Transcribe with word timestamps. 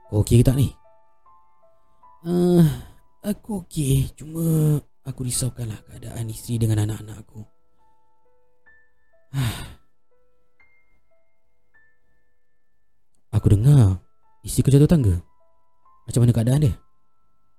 Kau 0.10 0.24
okey 0.24 0.42
ke 0.42 0.46
tak 0.48 0.58
ni? 0.58 0.72
Uh, 2.24 2.64
aku 3.22 3.68
okey. 3.68 4.08
Cuma 4.16 4.80
aku 5.04 5.28
risaukanlah 5.28 5.84
keadaan 5.84 6.32
isteri 6.32 6.64
dengan 6.64 6.88
anak-anak 6.88 7.18
aku. 7.28 7.42
Aku 13.44 13.60
dengar 13.60 14.00
Isi 14.40 14.64
kau 14.64 14.72
jatuh 14.72 14.88
tangga 14.88 15.20
Macam 16.08 16.24
mana 16.24 16.32
keadaan 16.32 16.64
dia? 16.64 16.80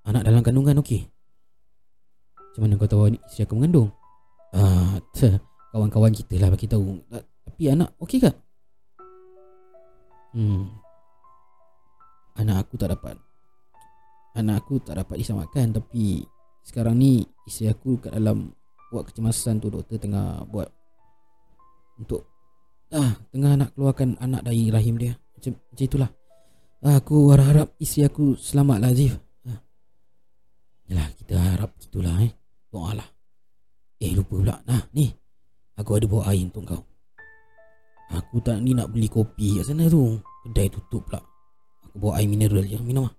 Anak 0.08 0.24
dalam 0.24 0.40
kandungan 0.40 0.80
okey? 0.80 1.04
Macam 2.40 2.60
mana 2.64 2.80
kau 2.80 2.88
tahu 2.88 3.12
isteri 3.28 3.44
aku 3.44 3.52
mengandung? 3.52 3.92
Ah, 4.56 4.96
uh, 4.96 5.36
kawan-kawan 5.76 6.16
kita 6.16 6.40
lah 6.40 6.48
bagi 6.48 6.68
tahu. 6.68 7.04
Tapi 7.12 7.62
anak 7.68 7.92
okey 8.00 8.16
tak? 8.16 8.32
Hmm. 10.32 10.72
Anak 12.40 12.64
aku 12.64 12.80
tak 12.80 12.96
dapat. 12.96 13.20
Anak 14.40 14.64
aku 14.64 14.80
tak 14.80 15.00
dapat 15.00 15.20
diselamatkan 15.20 15.72
tapi 15.72 16.24
sekarang 16.64 16.96
ni 16.96 17.28
isteri 17.44 17.68
aku 17.68 18.00
kat 18.00 18.16
dalam 18.16 18.56
buat 18.88 19.04
kecemasan 19.08 19.60
tu 19.60 19.68
doktor 19.68 20.00
tengah 20.00 20.48
buat 20.48 20.68
untuk 22.00 22.24
ah 22.88 23.20
tengah 23.32 23.52
nak 23.52 23.76
keluarkan 23.76 24.16
anak 24.20 24.44
dari 24.48 24.72
rahim 24.72 24.96
dia 24.96 25.16
macam, 25.44 25.60
itulah. 25.76 26.10
Aku 26.84 27.32
harap-harap 27.32 27.72
isteri 27.80 28.04
aku 28.04 28.36
selamat 28.36 28.76
lah 28.76 28.92
Azif 28.92 29.16
ha. 29.48 29.56
Yalah 30.92 31.08
kita 31.16 31.34
harap 31.40 31.72
itulah 31.80 32.12
eh. 32.20 32.28
Doa 32.68 32.92
lah 32.92 33.08
Eh 34.04 34.12
lupa 34.12 34.36
pula. 34.36 34.56
Nah 34.68 34.84
ni. 34.92 35.08
Aku 35.80 35.96
ada 35.96 36.04
bawa 36.04 36.28
air 36.28 36.44
untuk 36.44 36.68
kau. 36.68 36.84
Aku 38.12 38.36
tak 38.44 38.60
ni 38.60 38.76
nak 38.76 38.92
beli 38.92 39.08
kopi 39.08 39.56
kat 39.56 39.72
sana 39.72 39.88
tu. 39.88 40.20
Kedai 40.44 40.68
tutup 40.68 41.08
pula. 41.08 41.24
Aku 41.88 41.96
bawa 41.96 42.20
air 42.20 42.28
mineral 42.28 42.68
je 42.68 42.76
Minum 42.84 43.08
lah. 43.08 43.14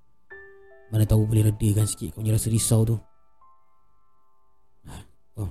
Mana 0.94 1.09
tahu 1.09 1.25
boleh 1.25 1.50
redakan 1.50 1.90
sikit. 1.90 2.13
Kau 2.13 2.22
rasa 2.22 2.53
risau 2.53 2.86
tu. 2.86 2.96
Oh. 5.42 5.50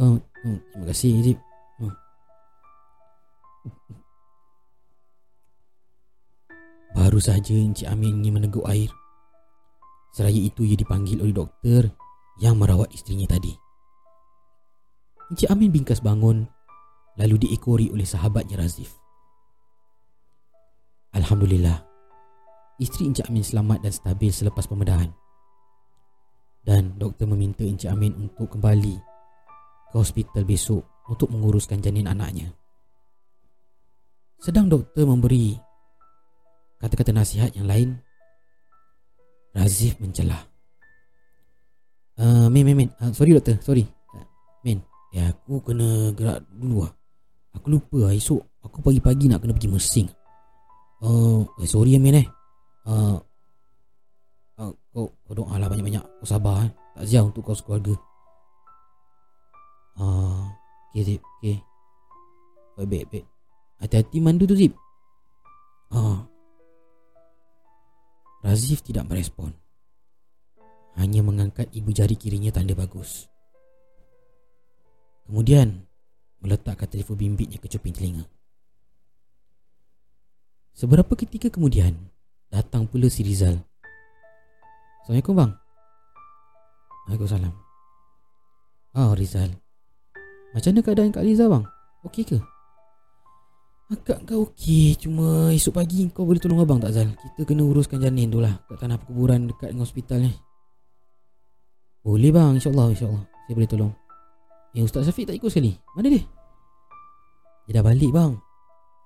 Oh. 0.00 0.16
Oh. 0.16 0.58
Terima 0.72 0.84
kasih 0.88 1.20
Azif 1.20 1.36
oh. 1.84 1.92
Baru 7.14 7.22
saja 7.22 7.54
Encik 7.54 7.86
Amin 7.86 8.26
ingin 8.26 8.42
meneguk 8.42 8.66
air. 8.66 8.90
Seraya 10.10 10.34
itu 10.34 10.66
ia 10.66 10.74
dipanggil 10.74 11.22
oleh 11.22 11.30
doktor 11.30 11.86
Yang 12.42 12.54
merawat 12.58 12.90
isterinya 12.90 13.30
tadi. 13.30 13.54
Encik 15.30 15.46
Amin 15.46 15.70
bingkas 15.70 16.02
bangun 16.02 16.42
Lalu 17.14 17.46
diekori 17.46 17.94
oleh 17.94 18.02
sahabatnya 18.02 18.58
Razif. 18.58 18.98
Alhamdulillah 21.14 21.86
Isteri 22.82 23.06
Encik 23.06 23.30
Amin 23.30 23.46
selamat 23.46 23.86
dan 23.86 23.94
stabil 23.94 24.34
selepas 24.34 24.66
pembedahan. 24.66 25.14
Dan 26.66 26.98
doktor 26.98 27.30
meminta 27.30 27.62
Encik 27.62 27.94
Amin 27.94 28.10
untuk 28.18 28.58
kembali 28.58 28.98
Ke 29.94 30.02
hospital 30.02 30.42
besok 30.42 30.82
Untuk 31.06 31.30
menguruskan 31.30 31.78
janin 31.78 32.10
anaknya. 32.10 32.50
Sedang 34.42 34.66
doktor 34.66 35.06
memberi 35.06 35.73
kata-kata 36.84 37.16
nasihat 37.16 37.50
yang 37.56 37.64
lain 37.64 37.96
Razif 39.54 39.94
mencelah. 40.02 40.50
Uh, 42.18 42.50
Min, 42.50 42.66
Min, 42.66 42.74
Min. 42.74 42.90
Uh, 42.98 43.14
Sorry 43.14 43.32
doktor, 43.32 43.56
sorry. 43.62 43.86
Min, 44.66 44.82
ya 45.14 45.30
aku 45.30 45.62
kena 45.62 46.10
gerak 46.16 46.40
dulu 46.56 46.88
lah 46.88 46.92
Aku 47.54 47.70
lupa 47.70 48.08
lah 48.08 48.16
esok 48.16 48.42
Aku 48.66 48.82
pagi-pagi 48.82 49.30
nak 49.30 49.44
kena 49.44 49.54
pergi 49.54 49.70
mersing. 49.70 50.08
Uh, 51.04 51.46
eh, 51.62 51.68
Sorry 51.68 51.94
ya 51.94 52.00
Min 52.02 52.18
eh. 52.18 52.26
Uh, 52.82 53.20
uh, 54.58 54.72
kau, 54.90 55.12
kau 55.22 55.34
doa 55.36 55.54
lah 55.54 55.68
banyak-banyak. 55.70 56.00
Kau 56.00 56.26
sabar 56.26 56.66
eh. 56.66 56.72
Tak 56.96 57.04
siap 57.06 57.28
untuk 57.30 57.44
kau 57.46 57.54
sekeluarga. 57.54 57.94
Uh, 59.94 60.50
Okay 60.94 61.18
Zip, 61.18 61.22
okay 61.42 61.58
Baik, 62.78 62.86
baik, 62.86 63.04
baik. 63.10 63.24
Hati-hati 63.82 64.18
mandu 64.18 64.46
tu 64.46 64.56
Zip. 64.58 64.72
Uh, 65.90 66.22
Razif 68.44 68.84
tidak 68.84 69.08
merespon. 69.08 69.56
Hanya 71.00 71.24
mengangkat 71.24 71.72
ibu 71.72 71.90
jari 71.90 72.14
kirinya 72.14 72.52
tanda 72.52 72.76
bagus. 72.76 73.26
Kemudian 75.24 75.88
Meletakkan 76.44 76.84
telefon 76.84 77.16
bimbitnya 77.16 77.56
ke 77.56 77.72
cuping 77.72 77.96
telinga. 77.96 78.28
Seberapa 80.76 81.16
ketika 81.16 81.48
kemudian 81.48 81.96
Datang 82.52 82.86
pula 82.86 83.10
si 83.10 83.26
Rizal. 83.26 83.58
Assalamualaikum 85.02 85.34
bang. 85.34 85.52
Waalaikumsalam. 87.08 87.54
Oh 88.94 89.10
Rizal. 89.18 89.50
Macam 90.54 90.70
mana 90.70 90.80
keadaan 90.86 91.10
Kak 91.10 91.26
Rizal 91.26 91.50
bang? 91.50 91.64
Okey 92.06 92.22
ke? 92.22 92.38
Akak 93.92 94.24
kau 94.24 94.48
okey 94.48 94.96
Cuma 94.96 95.52
esok 95.52 95.76
pagi 95.76 96.08
kau 96.08 96.24
boleh 96.24 96.40
tolong 96.40 96.64
abang 96.64 96.80
tak 96.80 96.96
Zal? 96.96 97.12
Kita 97.20 97.44
kena 97.44 97.68
uruskan 97.68 98.00
janin 98.00 98.32
tu 98.32 98.40
lah 98.40 98.56
Kat 98.64 98.80
tanah 98.80 98.96
perkuburan 98.96 99.52
dekat 99.52 99.76
dengan 99.76 99.84
hospital 99.84 100.18
ni. 100.24 100.32
Boleh 102.04 102.30
bang. 102.32 102.56
InsyaAllah 102.60 102.92
InsyaAllah. 102.92 103.24
Saya 103.24 103.54
boleh 103.56 103.70
tolong. 103.70 103.92
Eh 104.76 104.84
Ustaz 104.84 105.08
Syafiq 105.08 105.24
tak 105.24 105.36
ikut 105.40 105.48
sekali? 105.48 105.72
Mana 105.96 106.12
dia? 106.12 106.22
Dia 107.64 107.80
dah 107.80 107.84
balik 107.84 108.12
bang. 108.12 108.32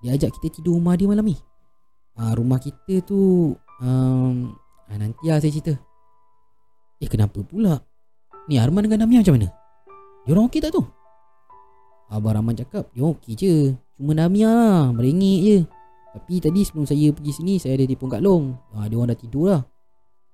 Dia 0.02 0.14
ajak 0.18 0.34
kita 0.38 0.58
tidur 0.58 0.78
rumah 0.78 0.98
dia 0.98 1.06
malam 1.06 1.26
ni. 1.26 1.38
Ha, 2.18 2.34
Rumah 2.34 2.58
kita 2.58 3.06
tu 3.06 3.54
um, 3.78 4.50
ha, 4.90 4.98
Nanti 4.98 5.30
lah 5.30 5.38
saya 5.38 5.54
cerita. 5.54 5.74
Eh 6.98 7.06
kenapa 7.06 7.38
pula? 7.46 7.78
Ni 8.50 8.58
Arman 8.58 8.82
dengan 8.86 9.06
Namia 9.06 9.22
macam 9.22 9.38
mana? 9.38 9.48
Dia 10.26 10.30
orang 10.34 10.50
okey 10.50 10.58
tak 10.58 10.74
tu? 10.74 10.82
Abang 12.08 12.40
Rahman 12.40 12.56
cakap 12.56 12.88
Dia 12.96 13.04
okey 13.04 13.32
je 13.36 13.52
Cuma 13.98 14.14
Namia 14.14 14.48
lah 14.48 14.84
Merengik 14.94 15.40
je. 15.42 15.58
Tapi 16.14 16.34
tadi 16.38 16.62
sebelum 16.62 16.86
saya 16.86 17.10
pergi 17.10 17.32
sini 17.34 17.58
Saya 17.58 17.74
ada 17.74 17.84
telefon 17.84 18.08
Kak 18.08 18.22
Long. 18.22 18.54
Ha, 18.78 18.86
Dia 18.86 18.96
orang 18.96 19.10
dah 19.12 19.18
tidur 19.18 19.44
lah. 19.50 19.62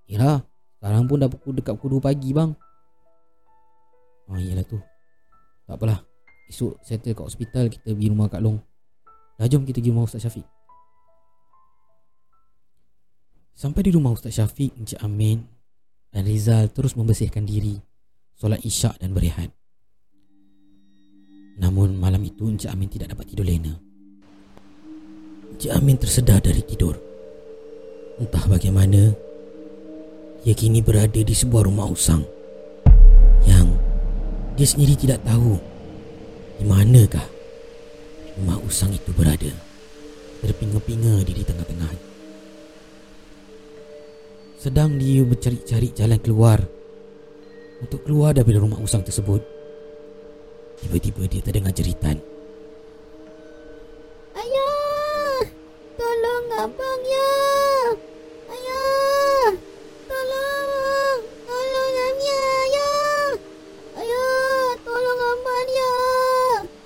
Yelah 0.04 0.38
Sekarang 0.78 1.08
pun 1.08 1.16
dah 1.16 1.28
pukul 1.32 1.56
dekat 1.56 1.72
pukul 1.80 1.98
2 1.98 2.04
pagi 2.04 2.30
bang. 2.36 2.52
Ha 4.28 4.36
iyalah 4.36 4.64
tu. 4.68 4.76
Tak 5.64 5.80
apalah. 5.80 5.98
Esok 6.52 6.76
settle 6.84 7.16
kat 7.16 7.24
hospital 7.24 7.64
Kita 7.72 7.88
pergi 7.96 8.08
rumah 8.12 8.28
Kak 8.28 8.44
Long. 8.44 8.60
Dah 9.40 9.48
jom 9.48 9.64
kita 9.64 9.80
pergi 9.80 9.90
rumah 9.90 10.04
Ustaz 10.04 10.22
Syafiq. 10.22 10.44
Sampai 13.54 13.86
di 13.86 13.90
rumah 13.94 14.10
Ustaz 14.12 14.34
Syafiq 14.34 14.74
Encik 14.74 14.98
Amin 14.98 15.46
Dan 16.10 16.26
Rizal 16.26 16.74
terus 16.74 16.98
membersihkan 16.98 17.46
diri 17.46 17.78
Solat 18.34 18.58
isyak 18.66 18.98
dan 18.98 19.14
berehat 19.14 19.54
Namun 21.54 21.94
malam 21.94 22.22
itu 22.26 22.50
Encik 22.50 22.70
Amin 22.70 22.90
tidak 22.90 23.14
dapat 23.14 23.30
tidur 23.30 23.46
lena. 23.46 23.78
Encik 25.54 25.70
Amin 25.70 25.94
tersedar 25.94 26.42
dari 26.42 26.62
tidur. 26.66 26.98
Entah 28.14 28.46
bagaimana 28.46 29.10
Dia 30.46 30.54
kini 30.54 30.78
berada 30.86 31.18
di 31.18 31.34
sebuah 31.34 31.66
rumah 31.66 31.90
usang 31.90 32.22
Yang 33.42 33.74
Dia 34.54 34.66
sendiri 34.70 34.94
tidak 34.94 35.26
tahu 35.26 35.58
Di 36.58 36.62
manakah 36.62 37.26
Rumah 38.38 38.62
usang 38.62 38.94
itu 38.94 39.10
berada. 39.14 39.50
Terpinga-pinga 40.46 41.26
di 41.26 41.42
tengah-tengah. 41.42 41.90
Sedang 44.62 44.94
dia 44.94 45.26
mencari-cari 45.26 45.90
jalan 45.90 46.18
keluar 46.22 46.62
Untuk 47.82 48.06
keluar 48.06 48.30
daripada 48.30 48.62
rumah 48.62 48.78
usang 48.78 49.02
tersebut 49.02 49.63
Tiba-tiba 50.84 51.24
dia 51.24 51.40
terdengar 51.40 51.72
jeritan 51.72 52.20
Ayah! 54.36 55.48
Tolong 55.96 56.46
abang 56.60 57.02
ya! 57.08 57.32
Ayah! 58.52 59.48
Tolong! 60.04 61.18
Tolong 61.48 61.90
Namia 61.96 62.44
ya! 62.68 62.92
Ayah! 63.96 64.76
Tolong 64.84 65.20
abang 65.24 65.68
ya! 65.72 65.94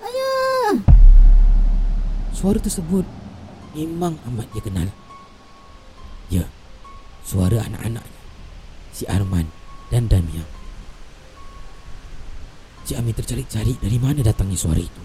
Ayah! 0.07 0.71
Suara 2.31 2.63
tersebut 2.63 3.03
Memang 3.75 4.15
amat 4.31 4.47
dia 4.55 4.63
kenal 4.63 4.87
Ya 6.31 6.47
Suara 7.27 7.67
anak-anaknya 7.67 8.21
Si 8.95 9.03
Arman 9.11 9.51
dan 9.91 10.07
Damia 10.07 10.58
Cik 12.89 12.97
Amin 12.97 13.13
tercari-cari 13.13 13.77
dari 13.77 14.01
mana 14.01 14.25
datangnya 14.25 14.57
suara 14.57 14.81
itu. 14.81 15.03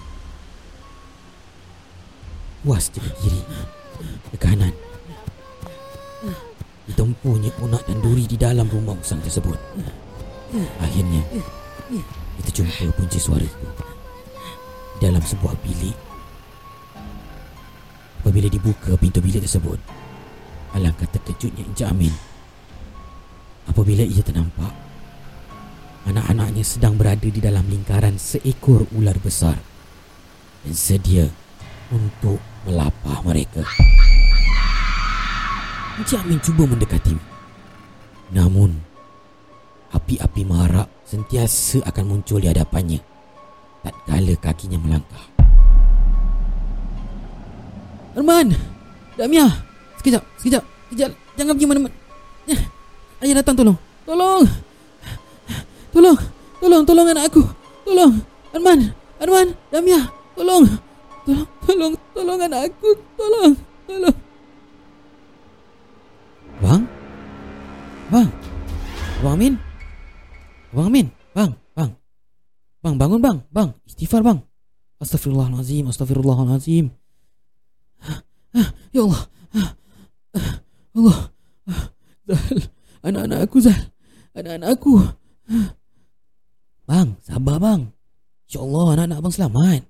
Puas 2.65 2.89
dia 2.89 3.05
berdiri 3.05 3.45
ke 4.33 4.39
kanan. 4.41 4.73
Ditempuhnya 6.89 7.53
punak 7.61 7.85
dan 7.85 8.01
duri 8.01 8.25
di 8.25 8.41
dalam 8.41 8.65
rumah 8.73 8.97
usang 8.97 9.21
tersebut. 9.21 9.61
Akhirnya, 10.81 11.21
kita 12.41 12.51
jumpa 12.57 12.89
punci 12.97 13.21
suara 13.21 13.45
itu 13.45 13.69
dalam 15.05 15.21
sebuah 15.21 15.53
bilik. 15.61 15.93
Apabila 18.25 18.49
dibuka 18.49 18.97
pintu 18.97 19.21
bilik 19.21 19.45
tersebut, 19.45 19.77
alangkah 20.73 21.05
terkejutnya 21.13 21.69
Encik 21.69 21.85
Amin 21.93 22.17
apabila 23.69 24.05
ia 24.05 24.25
ternampak 24.25 24.84
Anak-anaknya 26.05 26.61
sedang 26.61 27.01
berada 27.01 27.25
di 27.25 27.41
dalam 27.41 27.65
lingkaran 27.65 28.21
seekor 28.21 28.85
ular 28.93 29.17
besar 29.25 29.57
dan 30.61 30.75
sedia 30.77 31.25
untuk 31.89 32.37
melapah 32.69 33.25
mereka. 33.25 33.65
Encik 35.97 36.21
Amin 36.21 36.41
cuba 36.45 36.69
mendekati. 36.69 37.17
Namun, 38.37 38.77
api-api 39.97 40.43
marak 40.45 40.93
sentiasa 41.09 41.81
akan 41.89 42.05
muncul 42.05 42.43
di 42.43 42.53
hadapannya 42.53 43.01
tak 43.85 43.95
kala 44.09 44.35
kakinya 44.41 44.81
melangkah. 44.81 45.25
Arman! 48.17 48.57
Damia! 49.21 49.47
Sekejap, 50.01 50.25
sekejap, 50.41 50.65
sekejap. 50.89 51.11
Jangan 51.37 51.53
pergi 51.53 51.69
mana-mana. 51.69 51.95
Ayah 53.21 53.35
datang 53.45 53.55
tolong. 53.61 53.79
Tolong! 54.09 54.45
Tolong, 55.95 56.19
tolong, 56.59 56.83
tolong 56.83 57.07
anak 57.07 57.31
aku. 57.31 57.47
Tolong, 57.87 58.19
Arman, 58.51 58.91
Arman, 59.23 59.55
Damia, 59.71 60.03
tolong. 60.35 60.67
Tolong, 61.23 61.47
tolong, 61.63 61.95
tolong 62.11 62.41
anak 62.43 62.67
aku. 62.67 62.91
Tolong, 63.15 63.55
tolong. 63.87 64.17
Bang? 66.59 66.83
Bang? 68.11 68.29
Bang 69.23 69.35
Amin? 69.39 69.55
Bang 70.75 70.87
Amin? 70.91 71.07
Bang, 71.31 71.53
bang. 71.79 71.91
Bang, 72.83 72.95
bangun 72.99 73.21
bang. 73.23 73.39
Bang, 73.55 73.71
istighfar 73.87 74.27
bang. 74.27 74.43
Astaghfirullahalazim, 74.99 75.87
astaghfirullahalazim. 75.89 76.91
Ya 78.95 79.03
Allah. 79.03 79.23
Allah. 80.95 81.19
Zal. 82.27 82.59
Anak-anak 83.03 83.39
aku 83.47 83.57
Zal. 83.59 83.91
Anak-anak 84.35 84.69
aku. 84.79 85.03
Bang, 86.85 87.17
sabar 87.25 87.57
bang. 87.57 87.89
InsyaAllah 88.45 88.87
anak-anak 88.93 89.19
abang 89.25 89.35
selamat. 89.35 89.83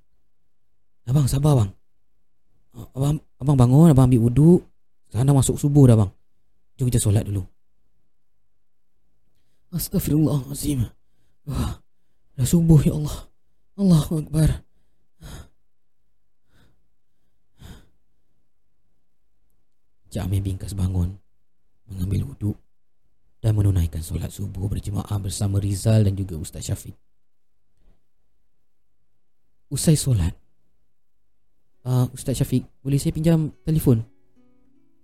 Abang 1.10 1.26
sabar 1.26 1.52
bang. 1.58 1.70
Abang, 2.94 3.18
abang 3.42 3.56
bangun, 3.58 3.90
abang 3.90 4.06
ambil 4.06 4.30
wuduk. 4.30 4.60
Sekarang 5.10 5.30
dah 5.30 5.36
masuk 5.36 5.58
subuh 5.58 5.90
dah 5.90 5.98
bang. 5.98 6.10
Jom 6.78 6.86
kita 6.86 7.02
solat 7.02 7.26
dulu. 7.26 7.42
Astaghfirullahaladzim. 9.74 10.86
Wah, 11.50 11.82
dah 12.38 12.46
subuh 12.46 12.78
ya 12.82 12.94
Allah. 12.94 13.18
Allahu 13.74 14.22
Akbar. 14.22 14.62
Cik 20.14 20.30
bingkas 20.30 20.78
bangun. 20.78 21.18
Mengambil 21.90 22.22
wuduk 22.30 22.63
dan 23.54 23.62
menunaikan 23.62 24.02
solat 24.02 24.34
subuh 24.34 24.66
berjemaah 24.66 25.14
bersama 25.22 25.62
Rizal 25.62 26.02
dan 26.10 26.18
juga 26.18 26.34
Ustaz 26.34 26.66
Syafiq. 26.66 26.98
Usai 29.70 29.94
solat, 29.94 30.34
uh, 31.86 32.10
Ustaz 32.10 32.34
Syafiq, 32.42 32.66
boleh 32.82 32.98
saya 32.98 33.14
pinjam 33.14 33.54
telefon? 33.62 34.02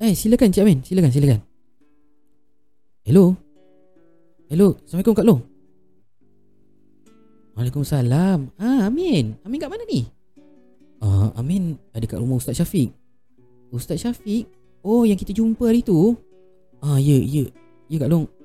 Eh, 0.02 0.19
silakan 0.19 0.50
Cik 0.50 0.66
Amin, 0.66 0.83
silakan, 0.83 1.14
silakan. 1.14 1.40
Hello? 3.07 3.38
Hello, 4.50 4.75
Assalamualaikum 4.83 5.14
Kak 5.14 5.26
Long. 5.30 5.40
Waalaikumsalam. 7.54 8.50
Ah, 8.59 8.90
Amin. 8.90 9.38
Amin 9.47 9.59
kat 9.62 9.71
mana 9.71 9.87
ni? 9.87 10.11
Uh, 10.99 11.30
Amin 11.38 11.78
ada 11.95 12.02
kat 12.02 12.19
rumah 12.19 12.42
Ustaz 12.42 12.59
Syafiq. 12.59 12.90
Ustaz 13.71 14.02
Syafiq? 14.02 14.50
Oh, 14.83 15.07
yang 15.07 15.14
kita 15.14 15.30
jumpa 15.30 15.71
hari 15.71 15.87
tu? 15.87 16.19
Ah, 16.83 16.99
ya, 16.99 17.14
ya. 17.14 17.47
Ya 17.87 17.99
Kak 18.00 18.11
Long 18.11 18.39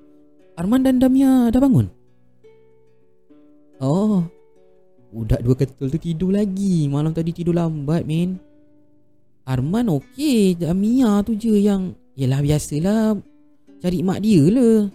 Arman 0.55 0.81
dan 0.83 1.03
Damia 1.03 1.51
dah 1.51 1.59
bangun? 1.59 1.87
Oh. 3.83 4.23
Budak 5.11 5.43
dua 5.43 5.55
ketul 5.55 5.91
tu 5.91 5.99
tidur 5.99 6.31
lagi. 6.31 6.87
Malam 6.87 7.11
tadi 7.11 7.35
tidur 7.35 7.55
lambat 7.55 8.07
min. 8.07 8.39
Arman 9.43 9.91
okey. 9.91 10.55
Damia 10.59 11.19
tu 11.27 11.35
je 11.35 11.59
yang 11.59 11.91
Yelah 12.15 12.39
biasalah 12.39 13.19
Cari 13.83 13.99
mak 13.99 14.23
dia 14.23 14.47
lah 14.47 14.87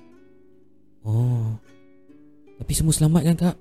Oh. 1.05 1.57
Tapi 2.61 2.73
semua 2.77 2.93
selamat 2.93 3.23
kan 3.25 3.37
kak? 3.37 3.57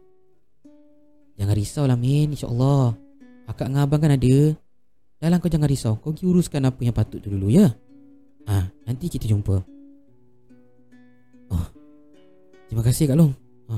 Jangan 1.40 1.56
risau 1.56 1.88
lah 1.88 1.96
Min. 1.96 2.36
InsyaAllah. 2.36 2.92
Akak 3.48 3.72
dengan 3.72 3.88
abang 3.88 4.04
kan 4.04 4.12
ada. 4.12 4.38
Dalam 5.24 5.40
kau 5.40 5.48
jangan 5.48 5.72
risau. 5.72 5.96
Kau 6.04 6.12
pergi 6.12 6.28
uruskan 6.28 6.68
apa 6.68 6.80
yang 6.84 6.92
patut 6.92 7.24
tu 7.24 7.32
dulu 7.32 7.48
ya? 7.48 7.72
Ah, 8.44 8.68
Nanti 8.84 9.08
kita 9.08 9.24
jumpa. 9.24 9.79
Terima 12.70 12.86
kasih 12.86 13.10
Kak 13.10 13.18
Long. 13.18 13.34
Ha. 13.74 13.76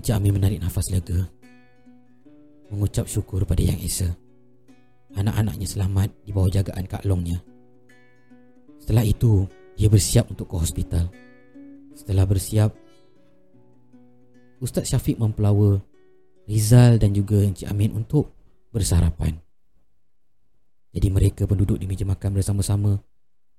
Encik 0.00 0.16
Amin 0.16 0.32
menarik 0.32 0.64
nafas 0.64 0.88
lega. 0.88 1.28
Mengucap 2.72 3.04
syukur 3.04 3.44
pada 3.44 3.60
Yang 3.60 3.80
Esa 3.84 4.10
anak-anaknya 5.14 5.68
selamat 5.68 6.08
di 6.26 6.32
bawah 6.34 6.50
jagaan 6.50 6.88
Kak 6.88 7.06
Longnya. 7.06 7.38
Setelah 8.82 9.06
itu, 9.06 9.46
dia 9.78 9.92
bersiap 9.92 10.32
untuk 10.32 10.50
ke 10.50 10.56
hospital. 10.58 11.12
Setelah 11.94 12.26
bersiap, 12.26 12.74
Ustaz 14.58 14.90
Syafiq 14.90 15.20
mempelawa 15.20 15.78
Rizal 16.48 16.96
dan 16.96 17.14
juga 17.14 17.40
Encik 17.40 17.68
Amin 17.70 17.94
untuk 17.94 18.32
bersarapan. 18.74 19.38
Jadi 20.94 21.08
mereka 21.10 21.44
penduduk 21.44 21.76
di 21.76 21.84
meja 21.84 22.08
makan 22.08 22.38
bersama-sama 22.38 22.96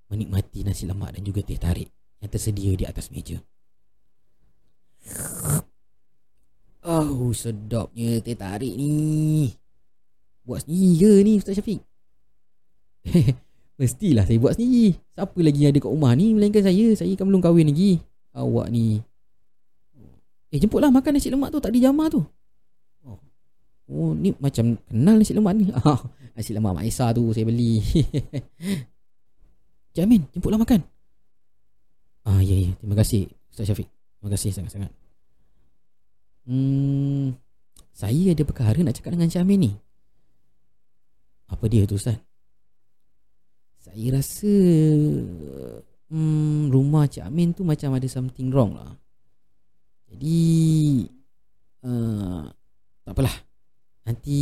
menikmati 0.09 0.65
nasi 0.65 0.89
lemak 0.89 1.13
dan 1.17 1.21
juga 1.25 1.43
teh 1.43 1.59
tarik 1.59 1.89
yang 2.25 2.33
tersedia 2.33 2.73
di 2.73 2.85
atas 2.89 3.13
meja. 3.13 3.37
Oh, 6.85 7.29
sedapnya 7.33 8.21
teh 8.21 8.33
tarik 8.33 8.73
ni. 8.73 9.53
Buat 10.45 10.65
sendiri 10.65 10.93
ke 11.01 11.11
ni 11.25 11.31
Ustaz 11.41 11.57
Syafiq? 11.57 11.81
Mestilah 13.81 14.25
saya 14.25 14.37
buat 14.37 14.53
sendiri. 14.57 14.97
Siapa 15.13 15.39
lagi 15.41 15.59
yang 15.65 15.73
ada 15.73 15.79
kat 15.81 15.89
rumah 15.89 16.13
ni 16.13 16.33
melainkan 16.33 16.61
saya. 16.61 16.93
Saya 16.93 17.13
kan 17.17 17.25
belum 17.25 17.41
kahwin 17.41 17.69
lagi. 17.69 18.01
Awak 18.33 18.69
ni. 18.69 19.01
Eh, 20.53 20.59
jemputlah 20.61 20.93
makan 20.93 21.17
nasi 21.17 21.33
lemak 21.33 21.49
tu. 21.49 21.57
Tak 21.61 21.73
dijamah 21.73 22.07
tu. 22.09 22.21
Oh. 23.01 23.17
oh, 23.89 24.13
ni 24.13 24.37
macam 24.37 24.77
kenal 24.85 25.17
nasi 25.17 25.33
lemak 25.33 25.53
ni. 25.57 25.69
Nasi 26.35 26.51
lemak 26.51 26.75
Mak 26.75 26.83
Isa 26.83 27.15
tu 27.15 27.31
saya 27.31 27.47
beli. 27.47 27.79
Cik 29.95 30.03
Amin, 30.03 30.27
jemputlah 30.35 30.59
makan. 30.59 30.83
Ah, 32.25 32.41
ya, 32.41 32.57
ya. 32.57 32.73
Terima 32.81 32.97
kasih 32.97 33.29
Ustaz 33.53 33.69
Syafiq. 33.69 33.85
Terima 34.17 34.29
kasih 34.33 34.49
sangat-sangat. 34.49 34.91
Hmm, 36.49 37.37
saya 37.93 38.33
ada 38.33 38.41
perkara 38.41 38.81
nak 38.81 38.97
cakap 38.97 39.13
dengan 39.13 39.29
Amin 39.37 39.59
ni. 39.69 39.71
Apa 41.45 41.69
dia 41.69 41.85
tu 41.85 42.01
Ustaz? 42.01 42.17
Saya 43.77 44.17
rasa 44.17 44.53
hmm, 46.09 46.73
rumah 46.73 47.05
Cik 47.05 47.21
Amin 47.21 47.53
tu 47.53 47.61
macam 47.61 47.93
ada 47.93 48.09
something 48.09 48.49
wrong 48.49 48.73
lah. 48.73 48.97
Jadi 50.09 50.41
uh, 51.85 52.49
tak 53.05 53.13
apalah. 53.13 53.35
Nanti 54.05 54.39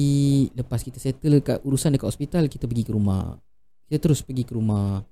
lepas 0.56 0.80
kita 0.80 1.00
settle 1.04 1.44
dekat 1.44 1.60
urusan 1.68 1.96
dekat 1.96 2.08
hospital 2.08 2.48
kita 2.48 2.72
pergi 2.72 2.88
ke 2.88 2.96
rumah. 2.96 3.36
Kita 3.88 4.00
terus 4.00 4.24
pergi 4.24 4.48
ke 4.48 4.56
rumah 4.56 5.04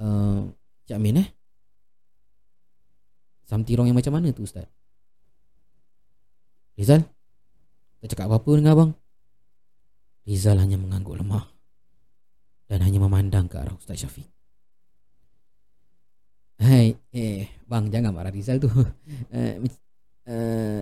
uh, 0.00 0.40
Cik 0.88 0.96
Amin 0.96 1.20
eh. 1.20 1.28
Something 3.46 3.78
wrong 3.78 3.88
yang 3.88 3.98
macam 3.98 4.18
mana 4.18 4.34
tu 4.34 4.42
Ustaz? 4.42 4.66
Rizal? 6.74 7.06
Tak 8.02 8.12
cakap 8.12 8.26
apa-apa 8.28 8.50
dengan 8.58 8.74
abang? 8.74 8.90
Rizal 10.26 10.58
hanya 10.58 10.74
mengangguk 10.76 11.16
lemah 11.16 11.46
dan 12.66 12.82
hanya 12.82 12.98
memandang 12.98 13.46
ke 13.46 13.56
arah 13.62 13.72
Ustaz 13.78 14.02
Syafiq. 14.02 14.26
Hai, 16.56 16.98
eh, 17.14 17.46
bang 17.68 17.86
jangan 17.86 18.10
marah 18.10 18.34
Rizal 18.34 18.58
tu. 18.58 18.66
Uh, 18.66 19.54
uh, 20.26 20.80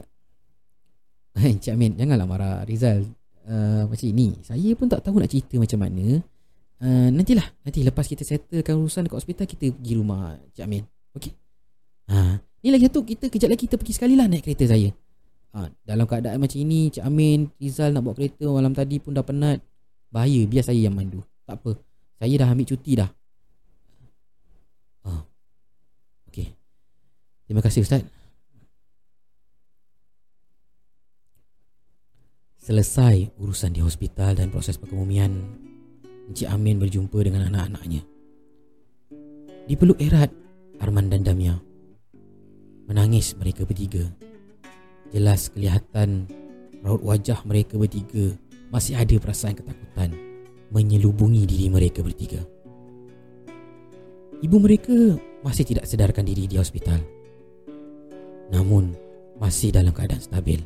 Cik 1.61 1.75
Amin, 1.77 1.93
janganlah 2.01 2.25
marah 2.25 2.55
Rizal 2.65 3.05
uh, 3.45 3.85
macam 3.85 4.07
ini. 4.09 4.41
Saya 4.41 4.73
pun 4.73 4.89
tak 4.89 5.05
tahu 5.05 5.21
nak 5.21 5.29
cerita 5.29 5.61
macam 5.61 5.85
mana. 5.85 6.25
Uh, 6.81 7.09
nantilah, 7.13 7.45
nanti 7.61 7.85
lepas 7.85 8.09
kita 8.09 8.25
settlekan 8.25 8.81
urusan 8.81 9.05
dekat 9.05 9.19
hospital, 9.21 9.45
kita 9.45 9.69
pergi 9.77 9.93
rumah 10.01 10.41
Cik 10.57 10.65
Amin. 10.65 10.89
Okey? 11.13 11.33
Ha, 12.09 12.41
ni 12.65 12.73
lagi 12.73 12.89
satu, 12.89 13.05
kita 13.05 13.29
kejap 13.29 13.53
lagi 13.53 13.69
kita 13.69 13.77
pergi 13.77 13.93
sekali 13.93 14.17
lah 14.17 14.25
naik 14.25 14.41
kereta 14.41 14.65
saya. 14.65 14.89
Ha, 15.53 15.69
dalam 15.85 16.09
keadaan 16.09 16.41
macam 16.41 16.57
ini, 16.57 16.89
Cik 16.89 17.05
Amin, 17.05 17.53
Rizal 17.61 17.93
nak 17.93 18.09
bawa 18.09 18.17
kereta 18.17 18.49
malam 18.49 18.73
tadi 18.73 18.97
pun 18.97 19.13
dah 19.13 19.21
penat. 19.21 19.61
Bahaya, 20.09 20.49
biar 20.49 20.65
saya 20.65 20.81
yang 20.81 20.97
mandu. 20.97 21.21
Tak 21.45 21.61
apa, 21.61 21.77
saya 22.17 22.35
dah 22.41 22.49
ambil 22.49 22.65
cuti 22.65 22.93
dah. 22.97 23.11
Ha. 25.05 25.11
Okey. 26.33 26.49
Terima 27.45 27.61
kasih 27.61 27.85
Ustaz. 27.85 28.01
Selesai 32.65 33.29
urusan 33.37 33.77
di 33.77 33.85
hospital 33.85 34.41
dan 34.41 34.49
proses 34.49 34.81
perkemumian, 34.81 35.37
Encik 36.33 36.49
Amin 36.49 36.81
berjumpa 36.81 37.21
dengan 37.21 37.53
anak-anaknya. 37.53 38.01
Dipeluk 39.69 40.01
erat 40.01 40.33
Arman 40.81 41.13
dan 41.13 41.21
Damia. 41.21 41.74
Menangis 42.85 43.33
mereka 43.41 43.65
bertiga. 43.65 44.05
Jelas 45.09 45.49
kelihatan 45.49 46.29
raut 46.85 47.01
wajah 47.01 47.41
mereka 47.49 47.81
bertiga 47.81 48.37
masih 48.69 48.99
ada 48.99 49.17
perasaan 49.17 49.57
ketakutan 49.57 50.13
menyelubungi 50.69 51.49
diri 51.49 51.73
mereka 51.73 52.05
bertiga. 52.05 52.43
Ibu 54.45 54.57
mereka 54.61 55.17
masih 55.41 55.65
tidak 55.65 55.89
sedarkan 55.89 56.29
diri 56.29 56.45
di 56.45 56.61
hospital. 56.61 57.01
Namun 58.53 58.93
masih 59.41 59.73
dalam 59.73 59.97
keadaan 59.97 60.21
stabil. 60.21 60.61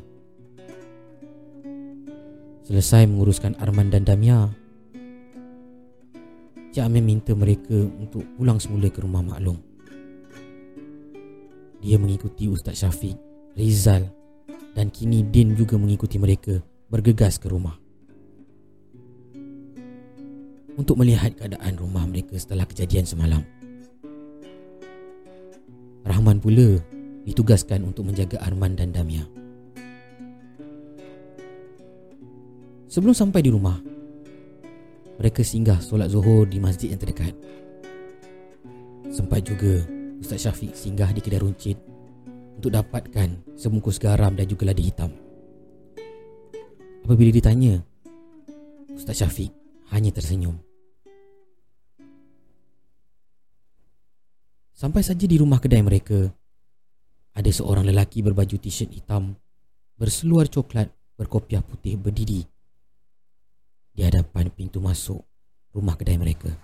Selesai 2.67 3.09
menguruskan 3.09 3.57
Arman 3.57 3.89
dan 3.89 4.05
Damia 4.05 4.45
Cik 6.69 6.85
Amin 6.85 7.01
minta 7.01 7.33
mereka 7.33 7.73
untuk 7.73 8.21
pulang 8.37 8.61
semula 8.61 8.93
ke 8.93 9.01
rumah 9.01 9.25
maklum 9.25 9.57
Dia 11.79 11.95
mengikuti 11.95 12.51
Ustaz 12.51 12.83
Syafiq, 12.83 13.15
Rizal 13.55 14.03
dan 14.75 14.91
kini 14.91 15.23
Din 15.23 15.55
juga 15.55 15.79
mengikuti 15.79 16.19
mereka 16.19 16.59
bergegas 16.91 17.39
ke 17.39 17.47
rumah. 17.47 17.79
Untuk 20.75 20.95
melihat 20.95 21.35
keadaan 21.35 21.75
rumah 21.75 22.07
mereka 22.07 22.39
setelah 22.39 22.63
kejadian 22.63 23.03
semalam. 23.03 23.43
Rahman 26.07 26.39
pula 26.39 26.79
ditugaskan 27.27 27.83
untuk 27.83 28.07
menjaga 28.07 28.39
Arman 28.43 28.79
dan 28.79 28.95
Damia. 28.95 29.27
Sebelum 32.89 33.13
sampai 33.13 33.45
di 33.45 33.53
rumah 33.53 33.77
Mereka 35.19 35.43
singgah 35.43 35.83
solat 35.83 36.15
zuhur 36.15 36.47
di 36.47 36.63
masjid 36.63 36.95
yang 36.95 37.01
terdekat. 37.03 37.35
Sempat 39.11 39.43
juga 39.43 39.83
Ustaz 40.19 40.43
Syafiq 40.43 40.75
singgah 40.75 41.09
di 41.15 41.23
kedai 41.23 41.39
runcit 41.39 41.79
Untuk 42.59 42.75
dapatkan 42.75 43.55
sebungkus 43.55 43.97
garam 43.97 44.35
dan 44.35 44.45
juga 44.45 44.67
lada 44.69 44.83
hitam 44.83 45.15
Apabila 47.07 47.31
ditanya 47.31 47.81
Ustaz 48.93 49.23
Syafiq 49.23 49.49
hanya 49.95 50.11
tersenyum 50.11 50.59
Sampai 54.75 55.03
saja 55.03 55.25
di 55.25 55.35
rumah 55.39 55.63
kedai 55.63 55.81
mereka 55.81 56.29
Ada 57.33 57.49
seorang 57.49 57.87
lelaki 57.87 58.19
berbaju 58.21 58.59
t-shirt 58.59 58.91
hitam 58.91 59.33
Berseluar 59.95 60.47
coklat 60.51 60.91
berkopiah 61.19 61.59
putih 61.63 61.99
berdiri 61.99 62.47
di 63.99 64.07
hadapan 64.07 64.47
pintu 64.47 64.79
masuk 64.79 65.19
rumah 65.75 65.99
kedai 65.99 66.15
mereka. 66.15 66.55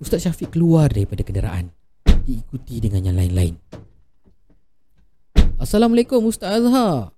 Ustaz 0.00 0.24
Syafiq 0.24 0.56
keluar 0.56 0.88
daripada 0.88 1.20
kenderaan 1.20 1.68
diikuti 2.24 2.80
dengan 2.80 3.04
yang 3.04 3.20
lain-lain. 3.20 3.54
Assalamualaikum 5.60 6.24
Ustaz 6.24 6.56
Azhar. 6.56 7.12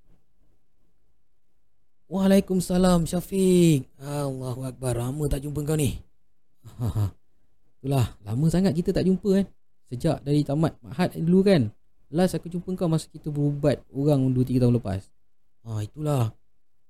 Waalaikumsalam 2.10 3.06
Syafiq. 3.06 3.86
Allahu 4.02 4.66
Akbar. 4.66 4.98
Lama 4.98 5.24
tak 5.30 5.46
jumpa 5.46 5.62
kau 5.62 5.78
ni. 5.78 6.02
Itulah, 7.78 8.18
lama 8.26 8.46
sangat 8.50 8.74
kita 8.74 8.90
tak 8.90 9.06
jumpa 9.06 9.30
kan. 9.30 9.46
Sejak 9.92 10.24
dari 10.24 10.40
tamat 10.40 10.72
Mahat 10.80 11.12
dulu 11.20 11.44
kan 11.44 11.68
Last 12.08 12.40
aku 12.40 12.48
jumpa 12.48 12.72
kau 12.80 12.88
masa 12.88 13.12
kita 13.12 13.28
berubat 13.28 13.84
Orang 13.92 14.32
2-3 14.32 14.56
tahun 14.56 14.80
lepas 14.80 15.04
Ah 15.68 15.84
itulah 15.84 16.32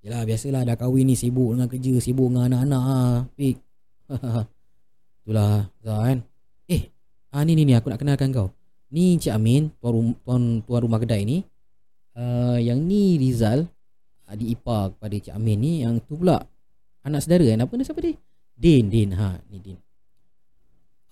Yalah 0.07 0.23
biasalah 0.23 0.63
dah 0.63 0.79
kahwin 0.79 1.11
ni 1.11 1.19
Sibuk 1.19 1.51
dengan 1.51 1.67
kerja 1.67 1.99
Sibuk 1.99 2.31
dengan 2.31 2.47
anak-anak 2.47 2.83
ha. 2.87 2.99
Pik 3.35 3.59
Itulah 5.23 5.71
Zah 5.87 6.03
kan? 6.03 6.19
Eh 6.67 6.91
ah, 7.31 7.47
Ni 7.47 7.55
ni 7.55 7.63
ni 7.63 7.79
aku 7.79 7.87
nak 7.87 8.03
kenalkan 8.03 8.35
kau. 8.35 8.51
Ni 8.91 9.17
Cik 9.17 9.33
Amin 9.33 9.71
Tuan, 9.79 9.93
rum, 9.95 10.09
tuan, 10.27 10.43
tuan 10.67 10.81
rumah 10.83 10.99
kedai 10.99 11.23
ni. 11.23 11.47
Uh, 12.13 12.59
Yang 12.59 12.79
ni 12.83 13.03
Rizal 13.17 13.71
Adik 14.27 14.59
ipar 14.59 14.93
kepada 14.93 15.17
Cik 15.17 15.33
Amin 15.33 15.63
ni 15.63 15.73
Yang 15.81 16.05
tu 16.05 16.21
pula 16.21 16.43
Anak 17.07 17.25
saudara 17.25 17.47
kan? 17.55 17.65
Apa 17.65 17.73
ni 17.79 17.83
siapa 17.87 18.01
dia? 18.03 18.19
Din 18.59 18.91
Din 18.91 19.15
ha 19.15 19.39
Ni 19.47 19.63
Din. 19.63 19.79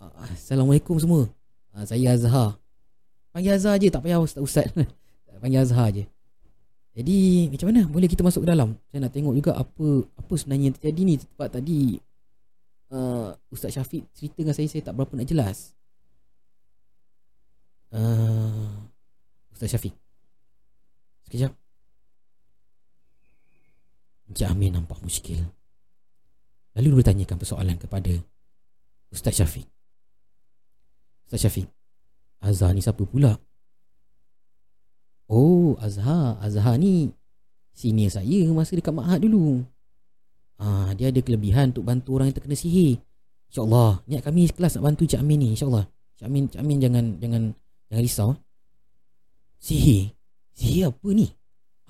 Uh, 0.02 0.12
Assalamualaikum 0.28 0.98
semua. 0.98 1.30
Uh, 1.70 1.84
Saya 1.86 2.12
Azhar. 2.12 2.58
Panggil 3.30 3.54
Azhar 3.54 3.78
je 3.78 3.88
Tak 3.94 4.02
payah 4.02 4.18
ustaz-ustaz 4.18 4.74
Panggil 5.40 5.62
Azhar 5.62 5.88
je. 5.94 6.04
Jadi 6.98 7.46
Macam 7.54 7.66
mana? 7.70 7.82
Boleh 7.86 8.10
kita 8.10 8.26
masuk 8.26 8.42
ke 8.42 8.48
dalam? 8.50 8.74
Saya 8.90 9.06
nak 9.06 9.14
tengok 9.14 9.38
juga 9.38 9.54
Apa 9.54 10.04
Apa 10.18 10.34
sebenarnya 10.34 10.68
yang 10.68 10.76
terjadi 10.76 11.00
ni. 11.06 11.14
Sebab 11.16 11.48
tadi 11.48 11.78
uh, 12.90 13.34
Ustaz 13.50 13.74
Syafiq 13.74 14.06
Cerita 14.14 14.36
dengan 14.38 14.54
saya 14.54 14.68
Saya 14.70 14.82
tak 14.84 14.94
berapa 14.94 15.12
nak 15.14 15.28
jelas. 15.28 15.74
Uh, 17.90 18.86
Ustaz 19.50 19.74
Syafiq. 19.74 19.94
Sekejap. 21.26 21.52
Encik 24.30 24.46
Amin 24.46 24.78
nampak 24.78 25.02
muskil. 25.02 25.42
Lalu 26.78 27.02
bertanyakan 27.02 27.34
persoalan 27.34 27.76
kepada 27.82 28.14
Ustaz 29.10 29.34
Syafiq. 29.34 29.66
Ustaz 31.26 31.46
Syafiq 31.46 31.66
Azhar 32.40 32.72
ni 32.72 32.80
siapa 32.80 33.04
pula? 33.04 33.36
Oh 35.28 35.76
Azhar. 35.76 36.40
Azhar 36.40 36.80
ni 36.80 37.12
Senior 37.74 38.10
saya 38.10 38.48
masa 38.50 38.74
dekat 38.74 38.92
Ma'had 38.92 39.22
dulu 39.22 39.62
ah, 40.60 40.92
Dia 40.94 41.08
ada 41.08 41.20
kelebihan 41.24 41.72
untuk 41.72 41.88
bantu 41.88 42.20
orang 42.20 42.30
yang 42.30 42.36
terkena 42.36 42.56
sihir 42.56 43.00
InsyaAllah 43.50 44.04
Niat 44.06 44.22
kami 44.22 44.46
kelas 44.52 44.78
nak 44.78 44.84
bantu 44.92 45.08
Cik 45.08 45.18
Amin 45.18 45.38
ni 45.42 45.48
InsyaAllah 45.56 45.84
Cik 46.20 46.26
Amin, 46.28 46.44
Cik 46.46 46.60
Amin 46.60 46.78
jangan 46.78 47.04
Jangan 47.18 47.42
jangan 47.90 48.02
risau. 48.04 48.30
Sihir? 49.58 50.14
Sihir 50.54 50.92
apa 50.92 51.08
ni? 51.10 51.26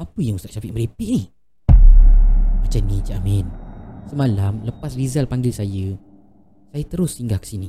Apa 0.01 0.19
yang 0.25 0.41
Ustaz 0.41 0.57
Syafiq 0.57 0.73
merepek 0.73 1.11
ni? 1.11 1.23
Macam 2.65 2.83
ni 2.87 2.97
Cik 3.03 3.17
Amin 3.19 3.47
Semalam 4.09 4.65
lepas 4.65 4.95
Rizal 4.97 5.27
panggil 5.27 5.53
saya 5.53 5.93
Saya 6.71 6.85
terus 6.87 7.19
singgah 7.19 7.43
ke 7.43 7.47
sini 7.47 7.69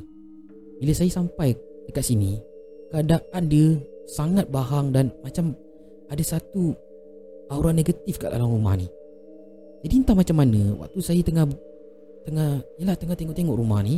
Bila 0.79 0.93
saya 0.96 1.12
sampai 1.12 1.58
dekat 1.89 2.05
sini 2.05 2.39
Keadaan 2.93 3.50
dia 3.50 3.77
sangat 4.08 4.48
bahang 4.48 4.93
dan 4.93 5.12
macam 5.25 5.58
Ada 6.08 6.38
satu 6.38 6.72
aura 7.51 7.75
negatif 7.75 8.15
kat 8.15 8.31
dalam 8.31 8.48
rumah 8.48 8.79
ni 8.79 8.88
Jadi 9.81 9.93
entah 9.97 10.15
macam 10.15 10.35
mana 10.38 10.61
Waktu 10.85 11.00
saya 11.01 11.21
tengah 11.25 11.50
Tengah 12.25 12.61
Yelah 12.77 12.95
tengah 12.97 13.17
tengok-tengok 13.17 13.55
rumah 13.57 13.81
ni 13.81 13.97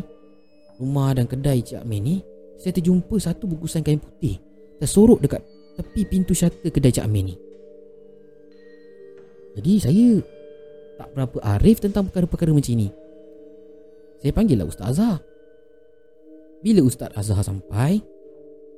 Rumah 0.79 1.19
dan 1.19 1.25
kedai 1.27 1.59
Cik 1.59 1.83
Amin 1.83 2.01
ni 2.03 2.15
Saya 2.59 2.71
terjumpa 2.75 3.15
satu 3.19 3.45
bungkusan 3.45 3.83
kain 3.83 3.99
putih 3.99 4.39
Tersorok 4.79 5.19
dekat 5.23 5.43
tepi 5.73 6.05
pintu 6.07 6.31
shutter 6.37 6.69
kedai 6.71 6.93
Cik 6.93 7.05
Amin 7.05 7.33
ni. 7.33 7.35
Jadi 9.59 9.73
saya 9.83 10.07
Tak 10.97 11.07
berapa 11.13 11.37
arif 11.59 11.83
tentang 11.83 12.07
perkara-perkara 12.09 12.55
macam 12.55 12.73
ni. 12.73 12.89
Saya 14.23 14.31
panggil 14.31 14.55
lah 14.55 14.67
Ustaz 14.69 14.95
Azhar. 14.95 15.19
Bila 16.63 16.79
Ustaz 16.87 17.11
Azhar 17.13 17.43
sampai 17.43 17.99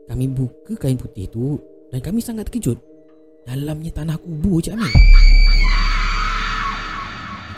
Kami 0.09 0.25
buka 0.33 0.74
kain 0.74 0.97
putih 0.97 1.29
tu 1.29 1.62
Dan 1.93 2.01
kami 2.01 2.19
sangat 2.19 2.50
terkejut. 2.50 2.81
Dalamnya 3.45 3.93
tanah 3.93 4.17
kubur 4.17 4.57
Cik 4.57 4.74
Amin 4.74 5.25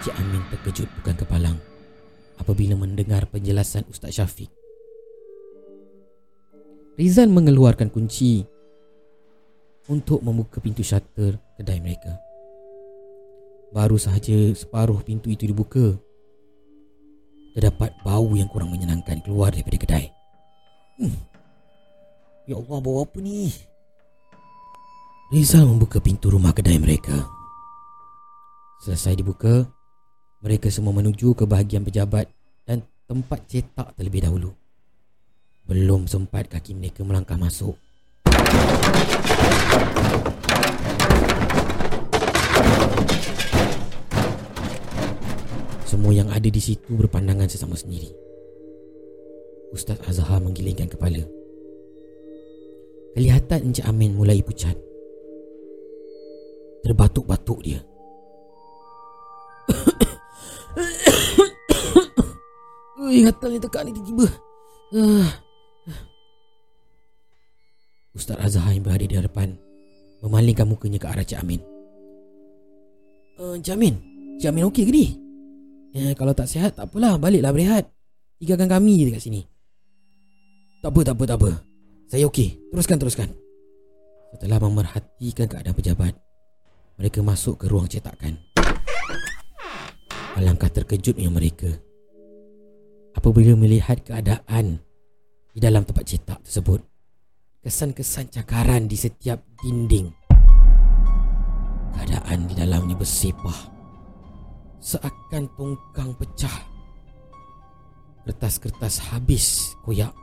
Cik 0.08 0.24
Amin 0.24 0.40
terkejut 0.48 0.88
bukan 1.04 1.20
kepalang 1.20 1.60
Apabila 2.40 2.80
mendengar 2.80 3.28
penjelasan 3.28 3.84
Ustaz 3.92 4.16
Syafiq 4.16 4.48
Rizal 6.96 7.28
mengeluarkan 7.28 7.92
kunci 7.92 8.48
Untuk 9.92 10.24
membuka 10.24 10.64
pintu 10.64 10.80
shutter 10.80 11.36
kedai 11.60 11.84
mereka 11.84 12.16
Baru 13.76 14.00
sahaja 14.00 14.56
separuh 14.56 15.04
pintu 15.04 15.28
itu 15.28 15.44
dibuka 15.44 16.00
Terdapat 17.52 17.92
bau 18.00 18.32
yang 18.32 18.48
kurang 18.48 18.72
menyenangkan 18.72 19.20
keluar 19.28 19.52
daripada 19.52 19.76
kedai 19.76 20.08
hmm. 21.04 21.20
Ya 22.48 22.56
Allah 22.56 22.80
bau 22.80 23.04
apa 23.04 23.20
ni 23.20 23.52
Rizal 25.36 25.68
membuka 25.68 26.00
pintu 26.00 26.32
rumah 26.32 26.56
kedai 26.56 26.80
mereka. 26.80 27.28
Selesai 28.80 29.20
dibuka, 29.20 29.68
mereka 30.38 30.70
semua 30.70 30.94
menuju 30.94 31.34
ke 31.34 31.50
bahagian 31.50 31.82
pejabat 31.82 32.30
dan 32.62 32.86
tempat 33.10 33.42
cetak 33.50 33.98
terlebih 33.98 34.22
dahulu. 34.22 34.54
Belum 35.66 36.06
sempat 36.06 36.46
kaki 36.46 36.78
mereka 36.78 37.02
melangkah 37.02 37.36
masuk. 37.36 37.74
Semua 45.90 46.14
yang 46.14 46.30
ada 46.30 46.46
di 46.46 46.62
situ 46.62 46.94
berpandangan 46.94 47.50
sesama 47.50 47.74
sendiri. 47.74 48.14
Ustaz 49.74 49.98
Azhar 50.06 50.38
menggilingkan 50.40 50.88
kepala. 50.88 51.26
Kelihatan 53.18 53.74
Encik 53.74 53.90
Amin 53.90 54.14
mulai 54.14 54.46
pucat. 54.46 54.78
Terbatuk-batuk 56.86 57.60
dia 57.66 57.82
Gatal 63.08 63.50
ni 63.56 63.60
tekak 63.60 63.82
ni 63.88 63.92
tiba-tiba? 63.96 64.28
Uh. 64.96 65.30
Ustaz 68.18 68.38
Azhar 68.42 68.74
yang 68.74 68.82
berada 68.82 69.06
di 69.06 69.14
hadapan 69.14 69.54
Memalingkan 70.26 70.66
mukanya 70.66 70.98
ke 70.98 71.08
arah 71.08 71.22
Cik 71.22 71.38
Amin. 71.38 71.62
Uh, 73.38 73.54
Cik 73.62 73.78
Amin? 73.78 73.96
Cik 74.42 74.50
Amin 74.50 74.66
okey 74.74 74.84
ke 74.90 74.92
ni? 74.92 75.06
Eh, 75.94 76.14
kalau 76.18 76.34
tak 76.34 76.50
sihat 76.50 76.74
tak 76.74 76.90
apalah. 76.90 77.22
Baliklah 77.22 77.54
berehat. 77.54 77.86
Tinggalkan 78.42 78.70
kami 78.70 78.94
je 78.98 79.04
dekat 79.14 79.22
sini. 79.22 79.42
Tak 80.82 80.90
apa, 80.90 81.00
tak 81.06 81.16
apa, 81.18 81.24
tak 81.30 81.38
apa. 81.42 81.52
Saya 82.10 82.26
okey. 82.30 82.74
Teruskan, 82.74 82.98
teruskan. 82.98 83.30
Setelah 84.34 84.58
memerhatikan 84.62 85.46
keadaan 85.46 85.78
pejabat 85.78 86.14
mereka 86.98 87.22
masuk 87.22 87.62
ke 87.62 87.66
ruang 87.70 87.86
cetakan. 87.86 88.42
Alangkah 90.38 90.70
terkejutnya 90.70 91.30
mereka 91.30 91.70
apabila 93.18 93.58
melihat 93.58 93.98
keadaan 94.06 94.78
di 95.50 95.58
dalam 95.58 95.82
tempat 95.82 96.06
cetak 96.06 96.40
tersebut. 96.46 96.86
Kesan-kesan 97.66 98.30
cakaran 98.30 98.86
di 98.86 98.94
setiap 98.94 99.42
dinding. 99.60 100.14
Keadaan 101.98 102.46
di 102.46 102.54
dalamnya 102.54 102.94
bersepah. 102.94 103.74
Seakan 104.78 105.50
tongkang 105.58 106.14
pecah. 106.16 106.58
Kertas-kertas 108.24 109.10
habis 109.10 109.74
koyak. 109.82 110.14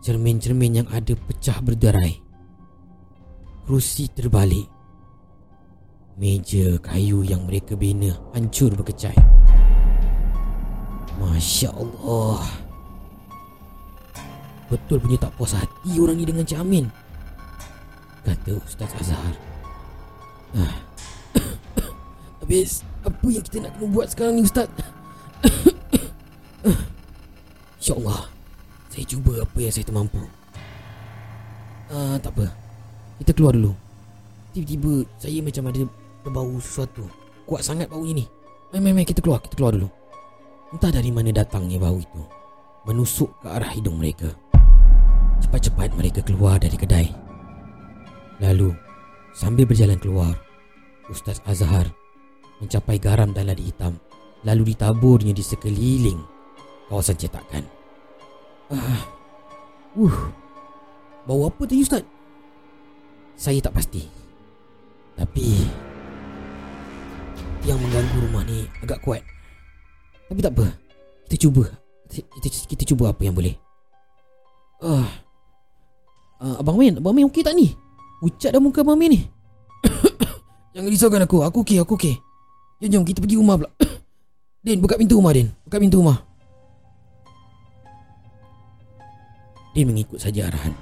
Cermin-cermin 0.00 0.80
yang 0.80 0.88
ada 0.88 1.12
pecah 1.12 1.58
berderai. 1.60 2.22
Kerusi 3.66 4.08
terbalik 4.08 4.80
Meja 6.20 6.76
kayu 6.84 7.24
yang 7.24 7.48
mereka 7.48 7.72
bina 7.80 8.12
hancur 8.36 8.76
berkecai. 8.76 9.39
Masya 11.20 11.68
Allah. 11.76 12.40
Betul 14.72 15.04
punya 15.04 15.20
tak 15.20 15.36
puas 15.36 15.52
hati 15.52 16.00
orang 16.00 16.16
ni 16.16 16.24
dengan 16.24 16.48
Cik 16.48 16.56
Amin. 16.64 16.88
Kata 18.24 18.56
Ustaz 18.64 18.88
Azhar. 18.96 19.34
Ah. 20.56 20.74
Habis, 22.40 22.80
apa 23.04 23.26
yang 23.28 23.44
kita 23.44 23.60
nak 23.60 23.76
kena 23.76 23.86
buat 23.92 24.08
sekarang 24.08 24.40
ni 24.40 24.48
Ustaz? 24.48 24.72
InsyaAllah, 27.80 28.32
saya 28.88 29.04
cuba 29.04 29.44
apa 29.44 29.58
yang 29.60 29.72
saya 29.72 29.84
termampu. 29.84 30.24
Ah, 31.92 32.16
tak 32.16 32.32
apa. 32.38 32.48
Kita 33.20 33.36
keluar 33.36 33.52
dulu. 33.52 33.76
Tiba-tiba 34.56 35.04
saya 35.20 35.38
macam 35.44 35.68
ada 35.70 35.82
berbau 36.26 36.58
sesuatu 36.58 37.06
Kuat 37.46 37.62
sangat 37.66 37.90
baunya 37.90 38.22
ni 38.22 38.26
main, 38.70 38.94
main, 38.94 39.06
kita 39.06 39.18
keluar, 39.18 39.42
kita 39.42 39.58
keluar 39.58 39.74
dulu 39.74 39.90
Entah 40.70 40.94
dari 40.94 41.10
mana 41.10 41.34
datangnya 41.34 41.82
bau 41.82 41.98
itu 41.98 42.22
Menusuk 42.86 43.42
ke 43.42 43.46
arah 43.50 43.74
hidung 43.74 43.98
mereka 43.98 44.30
Cepat-cepat 45.42 45.98
mereka 45.98 46.22
keluar 46.22 46.62
dari 46.62 46.78
kedai 46.78 47.10
Lalu 48.38 48.70
Sambil 49.34 49.66
berjalan 49.66 49.98
keluar 49.98 50.38
Ustaz 51.10 51.42
Azhar 51.42 51.90
Mencapai 52.62 53.02
garam 53.02 53.34
dan 53.34 53.50
ladi 53.50 53.66
hitam 53.66 53.98
Lalu 54.46 54.74
ditaburnya 54.74 55.34
di 55.34 55.42
sekeliling 55.42 56.20
Kawasan 56.86 57.18
cetakan 57.18 57.64
ah. 58.70 59.02
Uh. 59.98 60.30
Bau 61.26 61.50
apa 61.50 61.66
tu 61.66 61.74
Ustaz? 61.82 62.06
Saya 63.34 63.58
tak 63.58 63.74
pasti 63.74 64.06
Tapi 65.18 65.66
yang 67.60 67.76
mengganggu 67.76 68.16
rumah 68.24 68.42
ni 68.48 68.64
agak 68.80 69.04
kuat. 69.04 69.20
Tapi 70.30 70.38
tak 70.38 70.54
apa. 70.54 70.66
Kita 71.26 71.36
cuba. 71.46 71.66
Kita, 72.06 72.22
kita, 72.38 72.46
kita 72.70 72.82
cuba 72.86 73.10
apa 73.10 73.22
yang 73.26 73.34
boleh. 73.34 73.58
Ah. 74.78 75.10
Uh, 76.40 76.56
Abang 76.62 76.78
Min, 76.78 77.02
Abang 77.02 77.12
Min 77.12 77.26
okey 77.28 77.42
tak 77.42 77.52
ni? 77.58 77.74
Ucat 78.22 78.54
dah 78.54 78.62
muka 78.62 78.86
Abang 78.86 78.94
Min 78.94 79.18
ni. 79.18 79.20
Jangan 80.78 80.88
risaukan 80.88 81.26
aku. 81.26 81.42
Aku 81.42 81.66
okey, 81.66 81.82
aku 81.82 81.98
okey. 81.98 82.14
Jom, 82.80 82.88
jom 82.88 83.04
kita 83.04 83.18
pergi 83.18 83.36
rumah 83.36 83.58
pula. 83.58 83.70
Din, 84.64 84.78
buka 84.78 84.94
pintu 84.94 85.18
rumah, 85.18 85.34
Din. 85.34 85.50
Buka 85.66 85.76
pintu 85.82 85.98
rumah. 85.98 86.22
Din 89.74 89.90
mengikut 89.90 90.22
saja 90.22 90.46
arahan. 90.46 90.72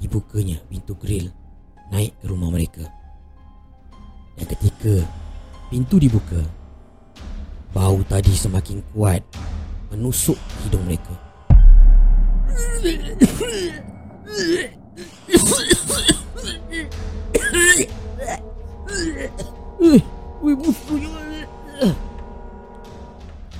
Dibukanya 0.00 0.60
pintu 0.66 0.96
grill 0.96 1.28
naik 1.92 2.16
ke 2.18 2.26
rumah 2.28 2.52
mereka. 2.52 2.84
Dan 4.36 4.44
ketika 4.44 5.04
Pintu 5.66 5.98
dibuka 5.98 6.38
Bau 7.76 8.00
tadi 8.08 8.32
semakin 8.32 8.80
kuat 8.96 9.20
Menusuk 9.92 10.40
hidung 10.64 10.80
mereka 10.88 11.12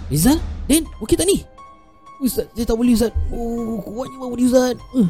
Rizal? 0.08 0.40
Din? 0.64 0.88
Okey 1.04 1.20
tak 1.20 1.28
ni? 1.28 1.44
Ustaz, 2.24 2.48
saya 2.56 2.64
tak 2.64 2.80
boleh 2.80 2.96
Ustaz 2.96 3.12
Oh, 3.28 3.84
kuatnya 3.84 4.16
bau 4.16 4.32
ni 4.32 4.48
Ustaz 4.48 4.80
uh. 4.96 5.08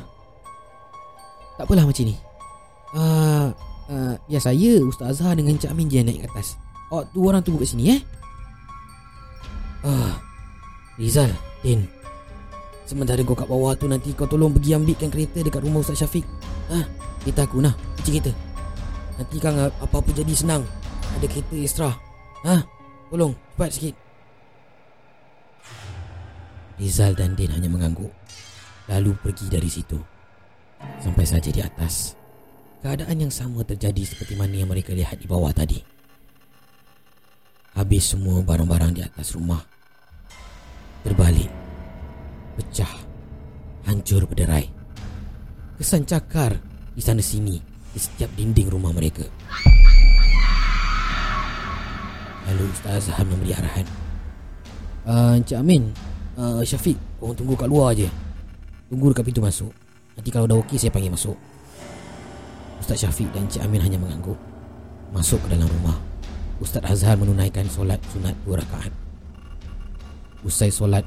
Tak 1.54 1.70
apalah 1.70 1.86
macam 1.86 2.10
ni 2.10 2.18
uh, 2.98 3.54
uh, 3.86 4.14
Ya 4.26 4.42
saya, 4.42 4.82
Ustaz 4.82 5.22
Azhar 5.22 5.38
dengan 5.38 5.54
Cik 5.54 5.70
Amin 5.70 5.86
je 5.86 6.02
naik 6.02 6.26
ke 6.26 6.28
atas 6.34 6.58
Oh, 6.90 7.06
tu 7.14 7.22
orang 7.22 7.46
tunggu 7.46 7.62
kat 7.62 7.70
sini 7.70 7.94
eh 7.94 8.15
uh, 9.86 10.12
Rizal 10.98 11.30
Din. 11.62 11.86
Sementara 12.86 13.18
kau 13.26 13.34
kat 13.34 13.50
bawah 13.50 13.74
tu 13.74 13.90
Nanti 13.90 14.14
kau 14.14 14.30
tolong 14.30 14.54
pergi 14.54 14.78
ambilkan 14.78 15.10
kereta 15.10 15.42
Dekat 15.42 15.58
rumah 15.66 15.82
Ustaz 15.82 16.06
Syafiq. 16.06 16.22
Ha 16.70 16.86
Kereta 17.26 17.42
aku 17.42 17.58
nah 17.58 17.74
Kunci 17.98 18.14
kereta 18.14 18.30
Nanti 19.18 19.42
kan 19.42 19.58
apa-apa 19.82 20.14
jadi 20.14 20.30
senang 20.30 20.62
Ada 21.18 21.26
kereta 21.26 21.54
extra 21.58 21.90
Ha 22.46 22.62
Tolong 23.10 23.34
Cepat 23.34 23.70
sikit. 23.72 23.94
Rizal 26.76 27.16
dan 27.16 27.32
Din 27.32 27.48
hanya 27.56 27.72
mengangguk. 27.72 28.12
Lalu 28.92 29.16
pergi 29.16 29.48
dari 29.48 29.64
situ. 29.72 29.96
Sampai 31.00 31.24
saja 31.24 31.48
di 31.48 31.64
atas. 31.64 32.12
Keadaan 32.84 33.16
yang 33.16 33.32
sama 33.32 33.64
terjadi 33.64 34.04
seperti 34.04 34.36
mana 34.36 34.60
yang 34.60 34.68
mereka 34.68 34.92
lihat 34.92 35.16
di 35.16 35.24
bawah 35.24 35.56
tadi. 35.56 35.80
Habis 37.80 38.12
semua 38.12 38.44
barang-barang 38.44 38.92
di 38.92 39.00
atas 39.00 39.32
rumah 39.32 39.75
Terbalik. 41.06 41.46
Pecah. 42.58 42.90
Hancur 43.86 44.26
berderai. 44.26 44.66
Kesan 45.78 46.02
cakar 46.02 46.58
di 46.96 47.04
sana 47.04 47.22
sini 47.22 47.62
Di 47.94 48.00
setiap 48.02 48.26
dinding 48.34 48.74
rumah 48.74 48.90
mereka. 48.90 49.22
Lalu 52.50 52.66
Ustaz 52.74 53.06
Azhar 53.06 53.22
memberi 53.22 53.54
arahan. 53.54 53.86
Uh, 55.06 55.38
Encik 55.38 55.54
Amin 55.54 55.94
uh, 56.34 56.66
Syafiq 56.66 56.98
Korang 57.22 57.38
tunggu 57.38 57.54
kat 57.54 57.70
luar 57.70 57.94
je. 57.94 58.10
Tunggu 58.90 59.14
dekat 59.14 59.30
pintu 59.30 59.38
masuk. 59.38 59.70
Nanti 60.18 60.34
kalau 60.34 60.50
dah 60.50 60.58
okey 60.66 60.74
saya 60.74 60.90
panggil 60.90 61.14
masuk. 61.14 61.38
Ustaz 62.82 62.98
Syafiq 63.06 63.30
dan 63.30 63.46
Encik 63.46 63.62
Amin 63.62 63.78
hanya 63.78 64.02
mengangguk. 64.02 64.38
Masuk 65.14 65.38
ke 65.46 65.54
dalam 65.54 65.70
rumah. 65.70 65.94
Ustaz 66.58 66.82
Azhar 66.82 67.14
menunaikan 67.14 67.70
solat 67.70 68.02
sunat 68.10 68.34
dua 68.42 68.58
rakaat 68.58 69.05
Usai 70.46 70.70
solat 70.70 71.02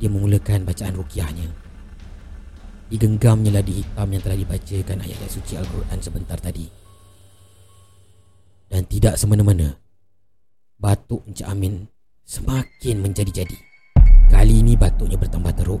Dia 0.00 0.08
memulakan 0.08 0.64
bacaan 0.64 0.96
rukiahnya. 0.96 1.48
Digenggamnya 2.88 3.60
ladi 3.60 3.84
hitam 3.84 4.08
yang 4.12 4.22
telah 4.24 4.38
dibacakan 4.38 5.02
ayat-ayat 5.04 5.32
suci 5.32 5.56
Al-Quran 5.56 5.98
sebentar 6.00 6.38
tadi. 6.40 6.68
Dan 8.68 8.84
tidak 8.88 9.16
semena-mena 9.16 9.76
Batuk 10.76 11.24
Encik 11.28 11.48
Amin 11.48 11.88
semakin 12.28 13.00
menjadi-jadi. 13.00 13.56
Kali 14.28 14.60
ini 14.60 14.74
batuknya 14.74 15.14
bertambah 15.14 15.54
teruk 15.54 15.78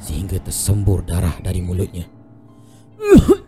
Sehingga 0.00 0.40
tersembur 0.42 1.06
darah 1.06 1.38
dari 1.42 1.62
mulutnya. 1.62 2.06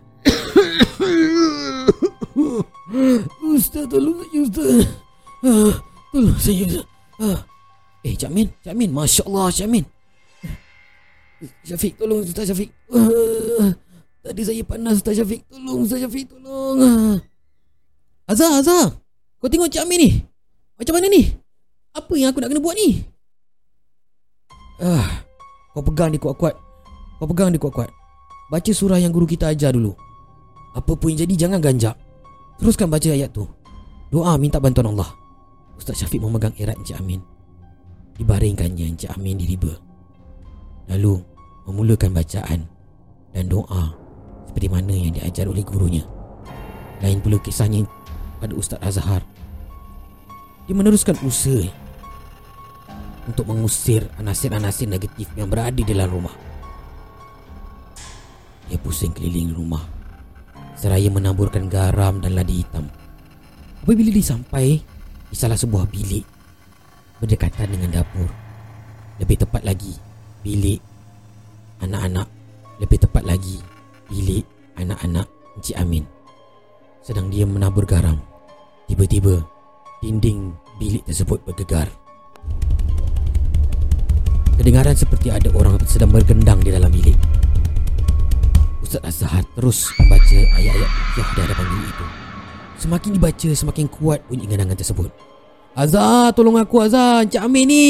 Ustaz 3.48 3.90
tolong 3.90 4.22
Ustaz. 4.30 4.86
Ah, 5.42 5.74
Tolong 6.14 6.38
saya 6.38 6.62
Ustaz. 6.64 6.86
Ah. 7.18 7.57
Eh 8.06 8.14
Cik 8.14 8.30
Amin 8.30 8.46
Cik 8.62 8.72
Amin. 8.74 8.90
Masya 8.94 9.22
Allah 9.26 9.50
Cik 9.50 9.66
Amin. 9.66 9.84
Syafiq 11.62 11.94
tolong 11.94 12.26
Ustaz 12.26 12.50
Syafiq. 12.50 12.70
Ah. 12.90 13.70
Tadi 14.26 14.42
saya 14.42 14.62
panas 14.66 14.98
Ustaz 14.98 15.14
Syafiq. 15.14 15.46
Tolong 15.46 15.86
Ustaz 15.86 16.02
Syafiq 16.02 16.26
tolong. 16.30 16.78
Ah. 16.82 17.16
Azhar 18.26 18.58
Azhar. 18.58 18.98
Kau 19.38 19.46
tengok 19.46 19.70
Cik 19.70 19.82
Amin 19.82 19.98
ni. 20.02 20.10
Macam 20.78 20.94
mana 20.98 21.06
ni? 21.10 21.22
Apa 21.94 22.12
yang 22.14 22.30
aku 22.30 22.38
nak 22.42 22.50
kena 22.54 22.62
buat 22.62 22.74
ni? 22.78 23.02
Ah, 24.78 25.26
Kau 25.74 25.82
pegang 25.82 26.14
dia 26.14 26.22
kuat-kuat. 26.22 26.54
Kau 27.18 27.26
pegang 27.26 27.50
dia 27.50 27.58
kuat-kuat. 27.58 27.90
Baca 28.50 28.70
surah 28.70 28.98
yang 29.02 29.10
guru 29.10 29.26
kita 29.26 29.50
ajar 29.50 29.74
dulu. 29.74 29.94
Apa 30.74 30.94
pun 30.94 31.10
yang 31.10 31.26
jadi 31.26 31.34
jangan 31.46 31.58
ganjak. 31.58 31.98
Teruskan 32.62 32.86
baca 32.86 33.10
ayat 33.10 33.34
tu. 33.34 33.46
Doa 34.10 34.38
minta 34.38 34.62
bantuan 34.62 34.94
Allah. 34.94 35.10
Ustaz 35.78 35.98
Syafiq 35.98 36.22
memegang 36.22 36.54
erat 36.58 36.78
Encik 36.78 36.98
Amin 36.98 37.37
Dibaringkannya 38.18 38.98
Encik 38.98 39.14
Amin 39.14 39.38
di 39.38 39.46
riba. 39.46 39.70
Lalu 40.90 41.22
memulakan 41.70 42.10
bacaan 42.10 42.66
Dan 43.30 43.46
doa 43.46 43.94
Seperti 44.50 44.66
mana 44.66 44.90
yang 44.90 45.14
diajar 45.14 45.46
oleh 45.46 45.62
gurunya. 45.62 46.02
Lain 46.98 47.22
pula 47.22 47.38
kisahnya 47.38 47.86
pada 48.42 48.58
Ustaz 48.58 48.82
Azhar. 48.82 49.22
Dia 50.66 50.74
meneruskan 50.74 51.14
usaha 51.22 51.70
Untuk 53.30 53.46
mengusir 53.46 54.10
anasir-anasir 54.18 54.90
negatif 54.90 55.30
yang 55.38 55.46
berada 55.46 55.78
di 55.78 55.86
dalam 55.86 56.10
rumah. 56.10 56.34
Dia 58.66 58.82
pusing 58.82 59.14
keliling 59.14 59.54
rumah 59.54 59.86
Seraya 60.74 61.06
menaburkan 61.10 61.70
garam 61.70 62.18
dan 62.18 62.34
ladi 62.34 62.66
hitam. 62.66 62.90
Apabila 63.86 64.10
dia 64.10 64.26
sampai 64.26 64.82
Di 65.30 65.36
salah 65.38 65.58
sebuah 65.60 65.86
bilik 65.86 66.37
Berdekatan 67.18 67.74
dengan 67.74 67.98
dapur. 67.98 68.30
Lebih 69.18 69.42
tepat 69.42 69.66
lagi 69.66 69.98
Bilik 70.46 70.78
Anak-anak. 71.82 72.30
Lebih 72.78 72.98
tepat 73.02 73.26
lagi 73.26 73.58
Bilik 74.06 74.46
Anak-anak 74.78 75.26
Encik 75.58 75.74
Amin. 75.82 76.06
Sedang 77.02 77.26
dia 77.26 77.42
menabur 77.42 77.82
garam. 77.82 78.22
Tiba-tiba 78.86 79.42
Dinding 79.98 80.54
bilik 80.78 81.02
tersebut 81.10 81.42
bergegar. 81.42 81.90
Kedengaran 84.54 84.94
seperti 84.94 85.34
ada 85.34 85.50
orang 85.58 85.74
sedang 85.90 86.14
bergendang 86.14 86.62
di 86.62 86.70
dalam 86.70 86.86
bilik. 86.86 87.18
Ustaz 88.78 89.02
Azhar 89.02 89.42
terus 89.58 89.90
membaca 89.98 90.38
ayat-ayat 90.54 90.90
rukyah 90.94 91.28
di 91.34 91.40
hadapan 91.42 91.66
bilik 91.66 91.90
itu. 91.90 92.06
Semakin 92.78 93.10
dibaca 93.10 93.48
semakin 93.50 93.86
kuat 93.90 94.22
bunyi 94.30 94.46
genangan 94.46 94.78
tersebut 94.78 95.10
Azhar 95.76 96.32
tolong 96.32 96.56
aku 96.56 96.80
Azhar. 96.80 97.26
Encik 97.26 97.40
Amin 97.42 97.68
ni. 97.68 97.88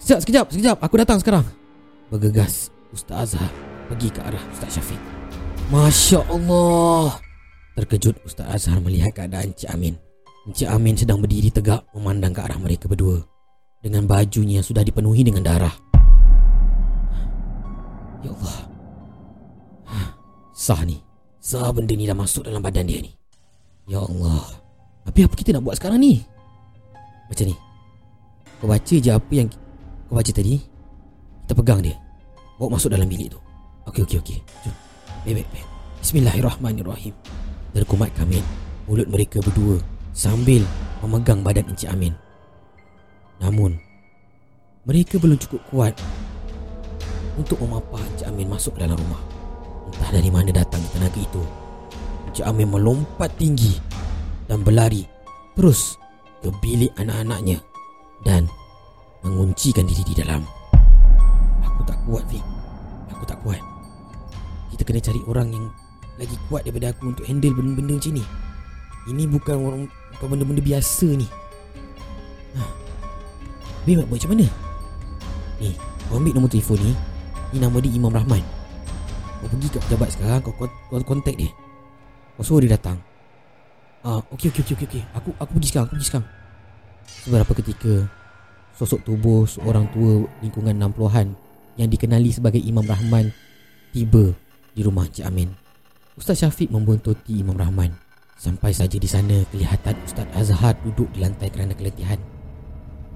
Sekejap 0.00 0.20
sekejap 0.24 0.46
sekejap. 0.52 0.76
Aku 0.80 0.94
datang 0.96 1.18
sekarang. 1.20 1.44
Bergegas 2.08 2.72
Ustaz 2.94 3.32
Azhar. 3.34 3.50
Pergi 3.90 4.08
ke 4.08 4.20
arah 4.24 4.40
Ustaz 4.52 4.80
Syafiq. 4.80 5.00
Masya 5.68 6.24
Allah. 6.28 7.20
Terkejut 7.76 8.16
Ustaz 8.24 8.46
Azhar 8.48 8.78
melihat 8.80 9.12
keadaan 9.12 9.52
Encik 9.52 9.70
Amin. 9.72 9.94
Encik 10.48 10.68
Amin 10.68 10.94
sedang 10.96 11.20
berdiri 11.20 11.52
tegak 11.52 11.84
memandang 11.92 12.32
ke 12.32 12.40
arah 12.40 12.58
mereka 12.60 12.88
berdua. 12.88 13.20
Dengan 13.84 14.08
bajunya 14.08 14.60
yang 14.60 14.66
sudah 14.66 14.80
dipenuhi 14.80 15.20
dengan 15.24 15.44
darah. 15.44 15.74
Ya 18.24 18.32
Allah. 18.32 18.58
Sah 20.54 20.80
ni. 20.86 21.02
Sah 21.44 21.68
benda 21.76 21.92
ni 21.92 22.08
dah 22.08 22.16
masuk 22.16 22.48
dalam 22.48 22.64
badan 22.64 22.88
dia 22.88 23.04
ni. 23.04 23.12
Ya 23.84 24.00
Allah. 24.00 24.48
Tapi 25.04 25.28
apa 25.28 25.34
kita 25.36 25.52
nak 25.52 25.68
buat 25.68 25.76
sekarang 25.76 26.00
ni 26.00 26.24
Macam 27.28 27.44
ni. 27.48 27.56
Kau 28.60 28.68
baca 28.68 28.94
je 28.94 29.10
apa 29.10 29.32
yang 29.32 29.48
Kau 30.08 30.16
baca 30.16 30.30
tadi 30.30 30.60
Kita 31.44 31.52
pegang 31.56 31.80
dia. 31.80 31.96
Bawa 32.60 32.78
masuk 32.78 32.92
dalam 32.92 33.08
bilik 33.08 33.32
tu. 33.32 33.40
Okey 33.88 34.04
okey 34.06 34.18
okey. 34.20 34.38
Jom. 34.64 34.74
Baik 35.24 35.34
baik 35.42 35.48
baik. 35.52 35.66
Bismillahirrahmanirrahim. 36.04 37.14
Terkumat 37.74 38.12
Kamil 38.14 38.44
Mulut 38.86 39.08
mereka 39.08 39.40
berdua 39.40 39.80
Sambil 40.14 40.62
memegang 41.02 41.42
badan 41.42 41.66
Encik 41.72 41.90
Amin. 41.90 42.14
Namun 43.40 43.74
Mereka 44.84 45.18
belum 45.18 45.40
cukup 45.40 45.60
kuat 45.72 45.94
Untuk 47.40 47.58
memapah 47.64 48.04
Encik 48.14 48.28
Amin 48.28 48.48
masuk 48.52 48.76
ke 48.76 48.84
dalam 48.84 49.00
rumah. 49.00 49.20
Entah 49.90 50.10
dari 50.12 50.30
mana 50.30 50.52
datang 50.52 50.80
tenaga 50.92 51.18
itu. 51.18 51.42
Encik 52.30 52.46
Amin 52.46 52.68
melompat 52.70 53.32
tinggi 53.40 53.74
Dan 54.46 54.62
berlari 54.62 55.02
Terus 55.58 56.03
ke 56.44 56.52
bilik 56.60 56.92
anak-anaknya 57.00 57.56
Dan 58.20 58.44
Menguncikan 59.24 59.88
diri 59.88 60.04
di 60.04 60.12
dalam. 60.20 60.44
Aku 61.64 61.80
tak 61.88 61.96
kuat 62.04 62.28
Vic. 62.28 62.44
Aku 63.08 63.24
tak 63.24 63.40
kuat. 63.40 63.56
Kita 64.68 64.84
kena 64.84 65.00
cari 65.00 65.16
orang 65.24 65.48
yang 65.48 65.64
Lagi 66.20 66.36
kuat 66.52 66.68
daripada 66.68 66.92
aku 66.92 67.16
Untuk 67.16 67.24
handle 67.24 67.56
benda-benda 67.56 67.96
macam 67.96 68.20
ni. 68.20 68.24
Ini 69.08 69.24
bukan 69.32 69.56
orang 69.56 69.82
Bukan 70.12 70.26
benda-benda 70.28 70.60
biasa 70.60 71.08
ni. 71.16 71.24
Ha. 72.60 72.62
Nak 73.88 74.06
buat 74.12 74.20
macam 74.20 74.30
mana? 74.36 74.46
Ni 75.64 75.72
Kau 76.04 76.20
ambil 76.20 76.32
nombor 76.36 76.52
telefon 76.52 76.76
ni. 76.84 76.92
Ni 77.56 77.64
nama 77.64 77.80
dia 77.80 77.96
Imam 77.96 78.12
Rahman. 78.12 78.44
Kau 79.40 79.48
pergi 79.48 79.72
kat 79.72 79.80
pejabat 79.88 80.08
sekarang 80.12 80.44
Kau, 80.44 80.52
kau, 80.52 80.68
kau 80.68 81.00
contact 81.00 81.40
dia. 81.40 81.48
Kau 82.36 82.44
suruh 82.44 82.60
dia 82.60 82.76
datang 82.76 83.13
Ah, 84.04 84.20
okey 84.36 84.52
okey 84.52 84.62
okey 84.68 84.76
okey. 84.76 84.86
Okay. 85.00 85.02
Aku 85.16 85.32
aku 85.40 85.56
pergi 85.56 85.72
sekarang, 85.72 85.88
aku 85.88 85.96
pergi 85.96 86.08
sekarang. 86.12 86.28
Beberapa 87.24 87.52
ketika 87.56 87.94
sosok 88.76 89.00
tubuh 89.00 89.48
seorang 89.48 89.88
tua 89.96 90.28
lingkungan 90.44 90.76
60-an 90.76 91.32
yang 91.80 91.88
dikenali 91.88 92.28
sebagai 92.28 92.60
Imam 92.60 92.84
Rahman 92.84 93.32
tiba 93.96 94.36
di 94.76 94.84
rumah 94.84 95.08
Encik 95.08 95.24
Amin. 95.24 95.56
Ustaz 96.20 96.44
Syafiq 96.44 96.68
membuntuti 96.68 97.40
Imam 97.40 97.56
Rahman. 97.56 97.96
Sampai 98.36 98.76
saja 98.76 99.00
di 99.00 99.08
sana 99.08 99.40
kelihatan 99.48 99.96
Ustaz 100.04 100.28
Azhar 100.36 100.76
duduk 100.84 101.08
di 101.16 101.24
lantai 101.24 101.48
kerana 101.48 101.72
keletihan. 101.72 102.20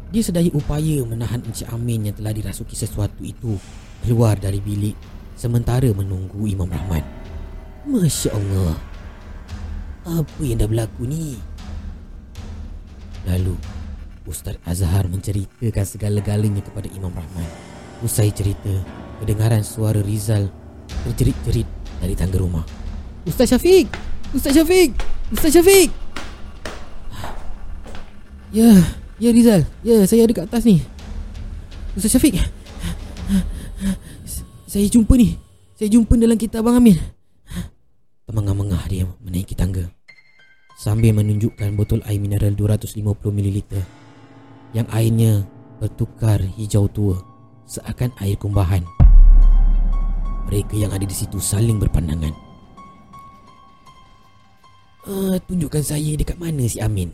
Dia 0.08 0.24
sedaya 0.24 0.48
upaya 0.56 1.04
menahan 1.04 1.44
Encik 1.44 1.68
Amin 1.68 2.08
yang 2.08 2.16
telah 2.16 2.32
dirasuki 2.32 2.72
sesuatu 2.72 3.20
itu 3.20 3.60
keluar 4.08 4.40
dari 4.40 4.56
bilik 4.64 4.96
sementara 5.36 5.92
menunggu 5.92 6.48
Imam 6.48 6.72
Rahman. 6.72 7.04
Masya 7.84 8.32
Allah. 8.32 8.87
Apa 10.08 10.40
yang 10.40 10.64
dah 10.64 10.68
berlaku 10.72 11.04
ni? 11.04 11.36
Lalu 13.28 13.60
Ustaz 14.24 14.56
Azhar 14.64 15.04
menceritakan 15.04 15.84
segala-galanya 15.84 16.64
kepada 16.64 16.88
Imam 16.96 17.12
Rahman. 17.12 17.44
Usai 18.00 18.32
cerita, 18.32 18.72
kedengaran 19.20 19.60
suara 19.60 20.00
Rizal 20.00 20.48
terjerit-jerit 21.04 21.68
dari 22.00 22.16
tangga 22.16 22.40
rumah. 22.40 22.64
Ustaz 23.28 23.52
Syafiq! 23.52 23.92
Ustaz 24.32 24.56
Syafiq! 24.56 24.96
Ustaz 25.28 25.52
Syafiq! 25.52 25.92
Ya, 28.48 28.80
ya 29.20 29.28
Rizal. 29.28 29.68
Ya, 29.84 30.08
saya 30.08 30.24
ada 30.24 30.32
kat 30.32 30.48
atas 30.48 30.64
ni. 30.64 30.80
Ustaz 31.92 32.16
Syafiq. 32.16 32.40
Saya 34.64 34.88
jumpa 34.88 35.20
ni. 35.20 35.36
Saya 35.76 35.92
jumpa 35.92 36.16
dalam 36.16 36.40
kitab 36.40 36.64
Abang 36.64 36.80
Amin. 36.80 36.96
Temangah-mengah 38.24 38.84
dia 38.88 39.04
menaiki 39.20 39.52
tangga. 39.52 39.97
Sambil 40.78 41.10
menunjukkan 41.10 41.74
botol 41.74 41.98
air 42.06 42.22
mineral 42.22 42.54
250ml 42.54 43.82
yang 44.78 44.86
airnya 44.94 45.42
bertukar 45.82 46.38
hijau 46.54 46.86
tua 46.86 47.18
seakan 47.66 48.14
air 48.22 48.38
kumbahan. 48.38 48.86
Mereka 50.46 50.78
yang 50.78 50.94
ada 50.94 51.02
di 51.02 51.10
situ 51.10 51.42
saling 51.42 51.82
berpandangan. 51.82 52.30
Uh, 55.02 55.34
tunjukkan 55.50 55.82
saya 55.82 56.14
dekat 56.14 56.38
mana 56.38 56.62
si 56.70 56.78
Amin. 56.78 57.10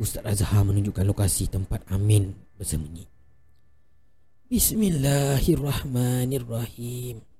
Ustaz 0.00 0.24
Azhar 0.24 0.64
menunjukkan 0.64 1.04
lokasi 1.04 1.52
tempat 1.52 1.84
Amin 1.92 2.32
bersembunyi. 2.56 3.04
Bismillahirrahmanirrahim. 4.48 7.33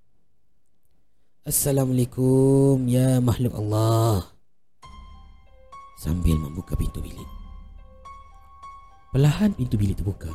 Assalamualaikum 1.44 2.88
ya 2.88 3.20
makhluk 3.20 3.52
Allah. 3.52 4.32
Sambil 6.00 6.40
membuka 6.40 6.72
pintu 6.72 7.04
bilik. 7.04 7.28
Perlahan 9.12 9.52
pintu 9.52 9.76
bilik 9.76 9.92
terbuka. 9.92 10.32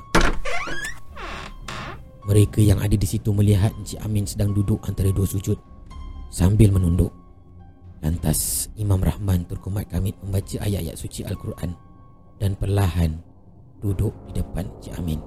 Mereka 2.29 2.61
yang 2.61 2.77
ada 2.77 2.93
di 2.93 3.09
situ 3.09 3.33
melihat 3.33 3.73
Encik 3.81 3.97
Amin 4.05 4.29
sedang 4.29 4.53
duduk 4.53 4.85
antara 4.85 5.09
dua 5.09 5.25
sujud 5.25 5.57
sambil 6.29 6.69
menunduk. 6.69 7.09
Lantas 8.05 8.69
Imam 8.77 9.01
Rahman 9.01 9.49
terkumat 9.49 9.89
kamit 9.89 10.13
membaca 10.21 10.61
ayat-ayat 10.61 10.93
suci 10.93 11.25
Al-Quran 11.25 11.73
dan 12.37 12.53
perlahan 12.53 13.17
duduk 13.81 14.13
di 14.29 14.45
depan 14.45 14.69
Encik 14.77 14.93
Amin. 15.01 15.17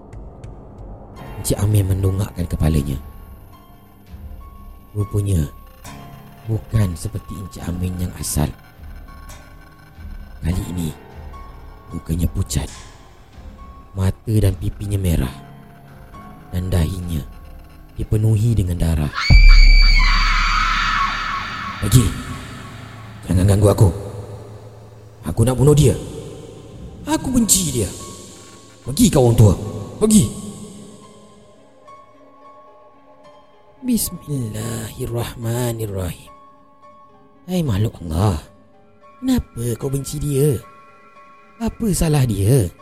Encik 1.42 1.59
Amin 1.59 1.90
mendongakkan 1.90 2.47
kepalanya. 2.47 3.03
Rupanya 4.95 5.62
bukan 6.50 6.98
seperti 6.98 7.38
Encik 7.38 7.62
Amin 7.68 7.94
yang 7.98 8.12
asal. 8.18 8.48
Kali 10.42 10.62
ini 10.74 10.90
mukanya 11.94 12.26
pucat. 12.26 12.66
Mata 13.94 14.35
dan 14.35 14.59
pipinya 14.59 14.98
merah. 14.98 15.31
Dan 16.52 16.68
dahinya 16.68 17.24
dipenuhi 17.94 18.55
dengan 18.57 18.78
darah. 18.81 19.12
Pergi. 21.81 22.05
Jangan 23.28 23.46
ganggu 23.46 23.68
aku. 23.70 23.92
Aku 25.22 25.46
nak 25.46 25.55
bunuh 25.55 25.74
dia. 25.74 25.94
Aku 27.07 27.31
benci 27.31 27.70
dia. 27.70 27.87
Pergi 28.83 29.11
kau 29.11 29.26
orang 29.31 29.38
tua. 29.38 29.55
Pergi. 30.02 30.26
Bismillahirrahmanirrahim. 33.83 36.32
Hai 37.53 37.61
makhluk 37.61 38.01
Allah. 38.09 38.41
Kenapa 39.21 39.77
kau 39.77 39.93
benci 39.93 40.17
dia? 40.17 40.57
Apa 41.61 41.93
salah 41.93 42.25
dia? 42.25 42.73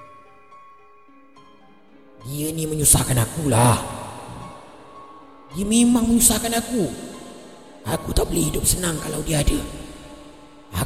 Dia 2.23 2.55
ni 2.55 2.71
menyusahkan 2.71 3.19
aku 3.19 3.51
lah. 3.51 3.83
Dia 5.59 5.67
memang 5.67 6.07
menyusahkan 6.07 6.55
aku. 6.55 6.87
Aku 7.83 8.15
tak 8.15 8.31
boleh 8.31 8.47
hidup 8.47 8.63
senang 8.63 8.95
kalau 9.03 9.19
dia 9.27 9.43
ada. 9.43 9.59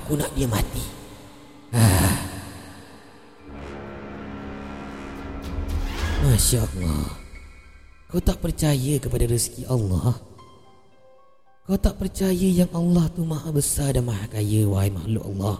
Aku 0.00 0.16
nak 0.16 0.32
dia 0.32 0.48
mati. 0.48 0.84
Ah. 1.76 2.16
Masya 6.24 6.64
Allah. 6.64 7.04
Kau 8.08 8.24
tak 8.24 8.40
percaya 8.40 8.96
kepada 8.96 9.28
rezeki 9.28 9.68
Allah? 9.68 10.33
Kau 11.64 11.80
tak 11.80 11.96
percaya 11.96 12.44
yang 12.44 12.68
Allah 12.76 13.08
tu 13.08 13.24
maha 13.24 13.48
besar 13.48 13.96
dan 13.96 14.04
maha 14.04 14.28
kaya, 14.28 14.68
wahai 14.68 14.92
makhluk 14.92 15.24
Allah? 15.32 15.56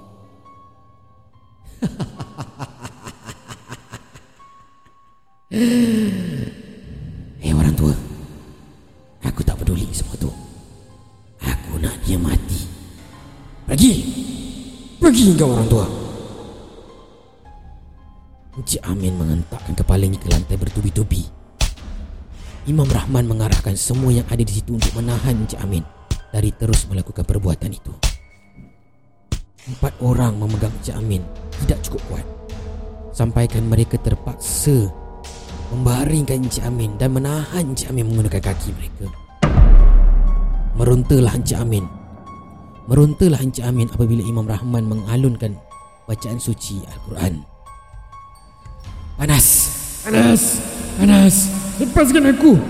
Hei 7.40 7.52
orang 7.56 7.72
tua. 7.72 7.96
Aku 9.24 9.40
tak 9.48 9.56
peduli 9.56 9.88
semua 9.96 10.12
tu. 10.20 10.28
Aku 11.40 11.80
nak 11.80 11.96
dia 12.04 12.20
mati. 12.20 12.68
Pergi. 13.64 13.92
Pergi 15.00 15.32
kau 15.40 15.56
orang 15.56 15.68
tua. 15.72 15.88
Encik 18.60 18.84
Amin 18.84 19.16
mengentakkan 19.16 19.72
kepalanya 19.72 20.20
ke 20.20 20.28
lantai 20.28 20.60
bertubi-tubi. 20.60 21.24
Imam 22.68 22.84
Rahman 22.92 23.24
mengarahkan 23.24 23.72
semua 23.72 24.12
yang 24.12 24.28
ada 24.28 24.44
di 24.44 24.52
situ 24.52 24.76
untuk 24.76 24.92
menahan 25.00 25.32
Encik 25.32 25.64
Amin 25.64 25.93
Dari 26.34 26.50
terus 26.50 26.90
melakukan 26.90 27.22
perbuatan 27.22 27.70
itu. 27.70 27.94
Empat 29.70 29.94
orang 30.02 30.34
memegang 30.34 30.74
Encik 30.82 30.98
Amin 30.98 31.22
Tidak 31.62 31.78
cukup 31.86 32.02
kuat. 32.10 32.26
Sampaikan 33.14 33.64
mereka 33.70 33.96
terpaksa 33.96 34.90
Membaringkan 35.72 36.44
Encik 36.44 36.66
Amin 36.66 36.98
Dan 37.00 37.14
menahan 37.14 37.72
Encik 37.72 37.88
Amin 37.88 38.10
menggunakan 38.10 38.42
kaki 38.42 38.76
mereka. 38.76 39.06
Merontalah 40.76 41.38
Encik 41.38 41.56
Amin 41.62 41.86
Merontalah 42.90 43.40
Encik 43.40 43.64
Amin 43.64 43.88
apabila 43.88 44.20
Imam 44.20 44.44
Rahman 44.44 44.84
mengalunkan 44.84 45.56
bacaan 46.04 46.36
suci 46.36 46.84
Al-Quran. 46.84 47.40
Panas. 49.16 49.46
Panas. 50.04 50.60
Panas. 51.00 51.48
Lepaskan 51.80 52.24
aku. 52.28 52.60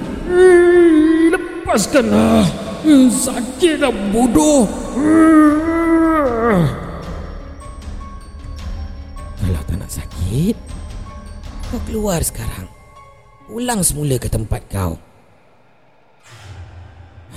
Lepaskanlah 1.34 2.63
Eh, 2.84 3.08
Sakitlah 3.08 3.88
bodoh. 4.12 4.68
Eh. 5.00 6.66
Kalau 9.40 9.62
tak 9.64 9.76
nak 9.80 9.88
sakit. 9.88 10.56
Kau 11.72 11.80
keluar 11.88 12.20
sekarang. 12.20 12.68
Pulang 13.48 13.80
semula 13.80 14.20
ke 14.20 14.28
tempat 14.28 14.60
kau. 14.68 15.00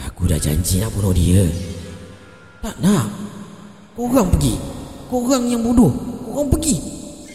Aku 0.03 0.27
dah 0.27 0.35
janji 0.35 0.83
nak 0.83 0.91
bunuh 0.91 1.15
dia. 1.15 1.47
Tak 2.59 2.75
nak. 2.83 3.07
Korang 3.95 4.27
pergi. 4.35 4.59
Korang 5.07 5.47
yang 5.47 5.63
bodoh. 5.63 5.95
Korang 6.27 6.51
pergi. 6.51 6.75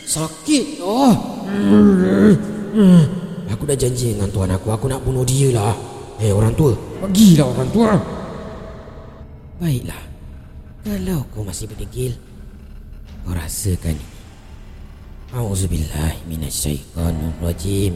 Sakit 0.05 0.85
oh. 0.85 1.17
Aku 3.49 3.65
dah 3.65 3.77
janji 3.77 4.13
dengan 4.13 4.29
tuan 4.29 4.53
aku. 4.53 4.69
Aku 4.69 4.85
nak 4.93 5.01
bunuh 5.01 5.25
dia 5.25 5.49
lah 5.57 5.92
Eh 6.23 6.31
orang 6.31 6.55
tua. 6.55 6.71
Pergilah 7.03 7.51
orang 7.51 7.71
tua. 7.75 7.99
Baiklah. 9.59 10.13
Kalau 10.83 11.23
kau 11.31 11.47
masih 11.47 11.71
berdegil 11.71 12.11
Kau 13.23 13.31
rasakan 13.35 13.95
ini. 13.95 14.07
A'udzubillah 15.31 16.27
minasyaitanirrajim 16.27 17.95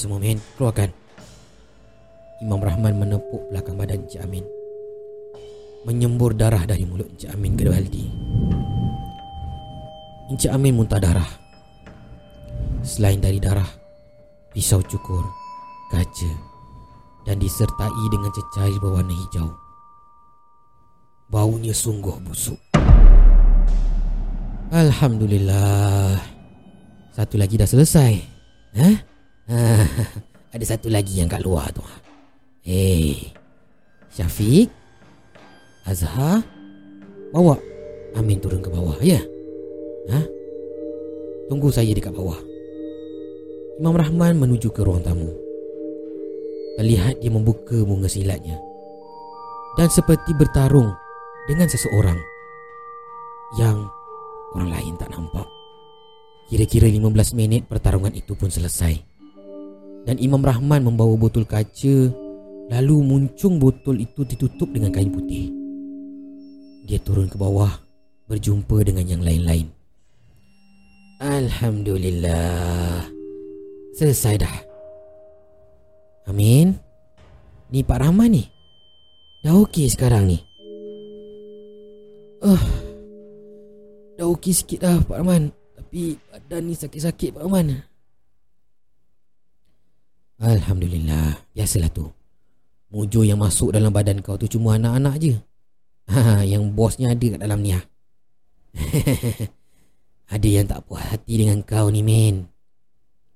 Semua 0.00 0.16
Min 0.16 0.40
Keluarkan. 0.56 0.88
Imam 2.40 2.56
Rahman 2.56 2.96
menepuk 2.96 3.52
belakang 3.52 3.76
badan 3.76 4.00
Encik 4.08 4.24
Amin. 4.24 4.48
Menyembur 5.84 6.32
darah 6.32 6.64
dari 6.64 6.88
mulut 6.88 7.04
Encik 7.12 7.36
Amin 7.36 7.52
ke 7.52 7.68
baldi 7.68 8.08
Encik 10.32 10.48
Amin 10.48 10.72
muntah 10.72 10.96
darah. 10.96 11.28
Selain 12.80 13.20
dari 13.20 13.36
darah 13.36 13.68
Pisau 14.56 14.80
cukur 14.80 15.20
Kaca 15.92 16.32
Dan 17.28 17.36
disertai 17.36 18.04
dengan 18.08 18.32
cecair 18.32 18.80
berwarna 18.80 19.12
hijau. 19.12 19.52
Baunya 21.28 21.76
sungguh 21.76 22.16
busuk. 22.24 22.58
Alhamdulillah. 24.72 26.18
Satu 27.14 27.38
lagi 27.38 27.54
dah 27.54 27.68
selesai. 27.68 28.12
Ha? 28.74 29.09
ada 30.54 30.64
satu 30.64 30.86
lagi 30.86 31.18
yang 31.18 31.26
kat 31.26 31.42
luar 31.42 31.74
tu. 31.74 31.82
Hei 32.62 33.34
Syafiq 34.14 34.70
Azhar 35.86 36.44
Bawa. 37.34 37.58
Amin 38.14 38.38
turun 38.38 38.62
ke 38.62 38.70
bawah 38.70 38.98
ya? 39.02 39.18
Ha? 40.10 40.20
Tunggu 41.50 41.70
saya 41.70 41.90
dekat 41.90 42.14
bawah. 42.14 42.38
Imam 43.78 43.94
Rahman 43.96 44.38
menuju 44.38 44.70
ke 44.70 44.82
ruang 44.86 45.02
tamu. 45.02 45.30
Terlihat 46.78 47.18
dia 47.18 47.30
membuka 47.30 47.78
bunga 47.82 48.10
silatnya. 48.10 48.58
Dan 49.78 49.86
seperti 49.86 50.34
bertarung 50.34 50.90
Dengan 51.46 51.70
seseorang 51.70 52.18
Yang 53.54 53.86
Orang 54.50 54.74
lain 54.74 54.98
tak 54.98 55.14
nampak. 55.14 55.46
Kira-kira 56.50 56.90
15 56.90 57.38
minit 57.38 57.70
pertarungan 57.70 58.10
itu 58.10 58.34
pun 58.34 58.50
selesai 58.50 59.09
Dan 60.08 60.16
Imam 60.16 60.40
Rahman 60.40 60.84
membawa 60.86 61.12
botol 61.16 61.44
kaca 61.44 62.10
Lalu 62.70 62.96
muncung 63.02 63.58
botol 63.58 63.98
itu 63.98 64.22
ditutup 64.22 64.70
dengan 64.70 64.94
kain 64.94 65.10
putih. 65.10 65.50
Dia 66.86 67.02
turun 67.02 67.26
ke 67.26 67.34
bawah 67.34 67.82
Berjumpa 68.30 68.86
dengan 68.86 69.10
yang 69.10 69.26
lain-lain. 69.26 69.66
Alhamdulillah. 71.18 73.10
Selesai 73.98 74.38
dah. 74.38 74.56
Amin. 76.30 76.78
Ni 77.74 77.82
Pak 77.82 78.06
Rahman 78.06 78.38
ni? 78.38 78.46
Dah 79.42 79.58
okey 79.66 79.90
sekarang 79.90 80.30
ni? 80.30 80.38
Uh, 82.38 82.64
Dah 84.14 84.30
okey 84.30 84.54
sikit 84.54 84.86
dah 84.86 85.02
Pak 85.02 85.18
Rahman. 85.18 85.50
Tapi 85.74 86.14
badan 86.30 86.70
ni 86.70 86.78
sakit-sakit 86.78 87.34
Pak 87.34 87.42
Rahman 87.42 87.82
Alhamdulillah. 90.40 91.52
Biasalah 91.52 91.92
tu. 91.92 92.08
Mujur 92.88 93.28
yang 93.28 93.44
masuk 93.44 93.76
dalam 93.76 93.92
badan 93.92 94.24
kau 94.24 94.40
tu 94.40 94.48
cuma 94.48 94.80
anak-anak 94.80 95.16
je. 95.20 95.34
Ha, 96.10 96.42
Yang 96.42 96.74
bosnya 96.74 97.14
ada 97.14 97.22
kat 97.22 97.38
dalam 97.38 97.62
ni 97.62 97.70
ha. 97.70 97.78
Ada 100.34 100.48
yang 100.48 100.66
tak 100.66 100.82
puas 100.82 101.06
hati 101.06 101.38
dengan 101.38 101.62
kau 101.62 101.86
ni 101.86 102.02
men 102.02 102.50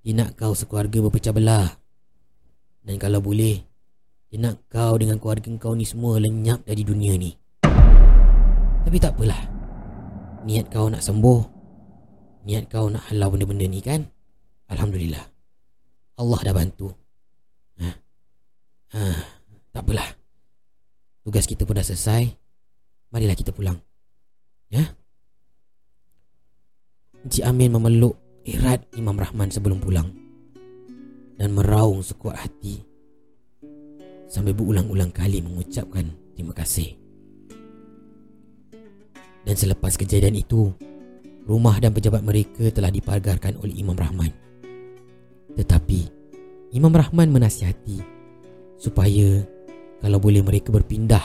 Dia 0.03 0.11
nak 0.19 0.35
kau 0.35 0.59
sekeluarga 0.59 1.07
berpecah 1.07 1.31
belah. 1.31 1.71
Dan 2.83 2.99
kalau 2.99 3.23
boleh 3.23 3.62
Dia 4.27 4.43
nak 4.43 4.67
kau 4.67 4.99
dengan 4.99 5.23
keluarga 5.23 5.47
kau 5.55 5.79
ni 5.79 5.87
semua 5.87 6.19
lenyap 6.19 6.67
dari 6.67 6.83
dunia 6.83 7.14
ni. 7.14 7.31
Tapi 8.83 8.97
tak 8.99 9.14
apalah. 9.14 9.43
Niat 10.43 10.67
kau 10.67 10.90
nak 10.90 11.05
sembuh. 11.05 11.40
Niat 12.43 12.67
kau 12.67 12.90
nak 12.90 13.07
halau 13.07 13.31
benda-benda 13.31 13.71
ni 13.71 13.79
kan? 13.79 14.03
Alhamdulillah 14.67 15.34
Allah 16.14 16.40
dah 16.46 16.55
bantu. 16.55 16.88
Ha? 17.83 17.88
Ha, 18.94 19.03
Tak 19.74 19.83
apalah. 19.83 20.07
Tugas 21.27 21.48
kita 21.48 21.66
pun 21.66 21.74
dah 21.74 21.83
selesai. 21.83 22.31
Marilah 23.11 23.35
kita 23.35 23.50
pulang. 23.50 23.79
Ya? 24.70 24.94
Encik 27.24 27.46
Amin 27.46 27.72
memeluk 27.72 28.20
erat 28.44 28.85
Imam 29.00 29.16
Rahman 29.16 29.48
sebelum 29.48 29.81
pulang 29.81 30.12
Dan 31.40 31.57
meraung 31.57 32.05
sekuat 32.05 32.36
hati 32.36 32.84
Sambil 34.28 34.53
berulang-ulang 34.53 35.09
kali 35.09 35.41
mengucapkan 35.41 36.11
terima 36.34 36.51
kasih. 36.51 36.99
Dan 39.47 39.55
selepas 39.55 39.95
kejadian 39.95 40.36
itu 40.36 40.74
Rumah 41.47 41.80
dan 41.80 41.95
pejabat 41.95 42.20
mereka 42.20 42.68
telah 42.74 42.91
dipagarkan 42.91 43.57
oleh 43.62 43.78
Imam 43.78 43.95
Rahman 43.95 44.43
Tetapi 45.55 46.00
Imam 46.74 46.90
Rahman 46.90 47.30
menasihati 47.30 48.02
Supaya 48.74 49.46
Kalau 50.02 50.18
boleh 50.18 50.42
mereka 50.42 50.74
berpindah 50.74 51.22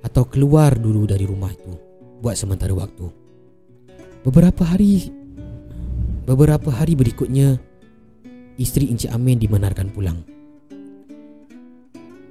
Atau 0.00 0.24
keluar 0.32 0.72
dulu 0.74 1.04
dari 1.04 1.28
rumah 1.28 1.52
itu 1.52 1.76
Buat 2.24 2.40
sementara 2.40 2.72
waktu. 2.72 3.06
Beberapa 4.24 4.64
hari 4.64 5.12
Beberapa 6.24 6.72
hari 6.72 6.96
berikutnya 6.96 7.60
Isteri 8.58 8.90
Encik 8.90 9.14
Amin 9.14 9.38
dibenarkan 9.38 9.94
pulang. 9.94 10.18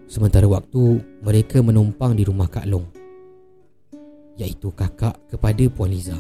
Sementara 0.10 0.50
waktu 0.50 1.00
Mereka 1.22 1.62
menumpang 1.62 2.18
di 2.18 2.26
rumah 2.26 2.50
Kak 2.50 2.66
Long 2.66 2.90
Iaitu 4.38 4.70
kakak 4.74 5.18
kepada 5.34 5.66
Puan 5.70 5.94
Liza. 5.94 6.18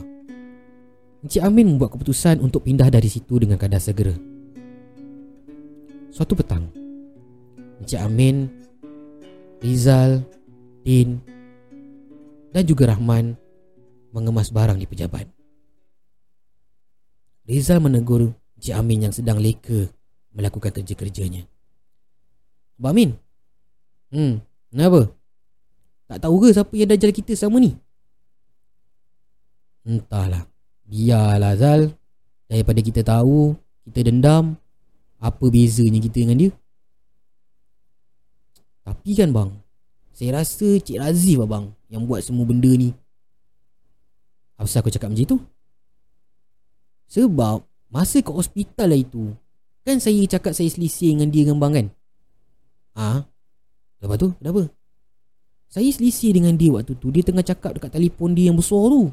Encik 1.26 1.42
Amin 1.42 1.74
membuat 1.74 1.98
keputusan 1.98 2.42
untuk 2.42 2.66
pindah 2.66 2.90
dari 2.94 3.10
situ 3.10 3.42
dengan 3.42 3.58
kadar 3.58 3.82
segera 3.82 4.37
Suatu 6.18 6.34
petang 6.34 6.66
Encik 7.78 8.02
Amin 8.02 8.50
Rizal 9.62 10.26
Din 10.82 11.22
Dan 12.50 12.66
juga 12.66 12.90
Rahman 12.90 13.38
Mengemas 14.10 14.50
barang 14.50 14.82
di 14.82 14.90
pejabat 14.90 15.30
Rizal 17.46 17.78
menegur 17.86 18.34
Encik 18.58 18.74
Amin 18.74 19.06
yang 19.06 19.14
sedang 19.14 19.38
leka 19.38 19.94
Melakukan 20.34 20.74
kerja-kerjanya 20.82 21.46
Abang 22.82 22.98
Amin 22.98 23.10
Hmm, 24.10 24.42
kenapa? 24.74 25.14
Tak 26.10 26.26
tahu 26.26 26.42
ke 26.42 26.48
siapa 26.50 26.74
yang 26.74 26.90
dah 26.90 26.98
jalan 26.98 27.14
kita 27.14 27.38
sama 27.38 27.62
ni? 27.62 27.78
Entahlah 29.86 30.50
Biarlah 30.82 31.54
Zal 31.62 31.94
Daripada 32.50 32.82
kita 32.82 33.06
tahu 33.06 33.54
Kita 33.86 34.02
dendam 34.02 34.58
Apa 35.18 35.50
bezanya 35.50 35.98
kita 35.98 36.22
dengan 36.22 36.38
dia? 36.38 36.52
Tapi 38.86 39.12
kan 39.18 39.30
bang 39.34 39.50
Saya 40.14 40.42
rasa 40.42 40.80
Cik 40.80 41.02
Razif 41.02 41.42
abang 41.44 41.76
Yang 41.92 42.02
buat 42.08 42.22
semua 42.24 42.46
benda 42.48 42.70
ni. 42.72 42.94
Apa 44.56 44.70
aku 44.80 44.94
cakap 44.94 45.12
macam 45.12 45.26
tu? 45.26 45.38
Sebab 47.12 47.66
Masa 47.88 48.20
kat 48.22 48.36
hospital 48.36 48.88
lah 48.94 49.00
itu 49.00 49.34
Kan 49.88 50.00
saya 50.04 50.20
cakap 50.28 50.52
saya 50.52 50.68
selisih 50.70 51.16
dengan 51.16 51.32
dia 51.32 51.48
dengan 51.48 51.60
bang 51.64 51.74
kan? 51.74 51.88
Ah, 52.98 53.20
Lepas 54.04 54.18
tu 54.20 54.30
kenapa? 54.38 54.70
Saya 55.68 55.90
selisih 55.92 56.32
dengan 56.32 56.56
dia 56.56 56.72
waktu 56.72 56.96
tu. 56.96 57.12
Dia 57.12 57.24
tengah 57.24 57.44
cakap 57.44 57.76
dekat 57.76 57.92
telefon 57.92 58.32
dia 58.36 58.52
yang 58.52 58.58
besar 58.60 58.88
tu. 58.88 59.12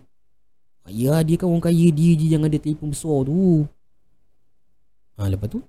Ya 0.91 1.17
dia 1.25 1.41
kan 1.41 1.49
orang 1.49 1.65
kaya 1.65 1.89
Dia 1.89 2.13
je 2.13 2.27
yang 2.29 2.45
ada 2.45 2.59
telefon 2.61 2.93
besar 2.93 3.25
tu. 3.27 3.65
Ah, 5.15 5.31
Lepas 5.31 5.49
tu 5.51 5.63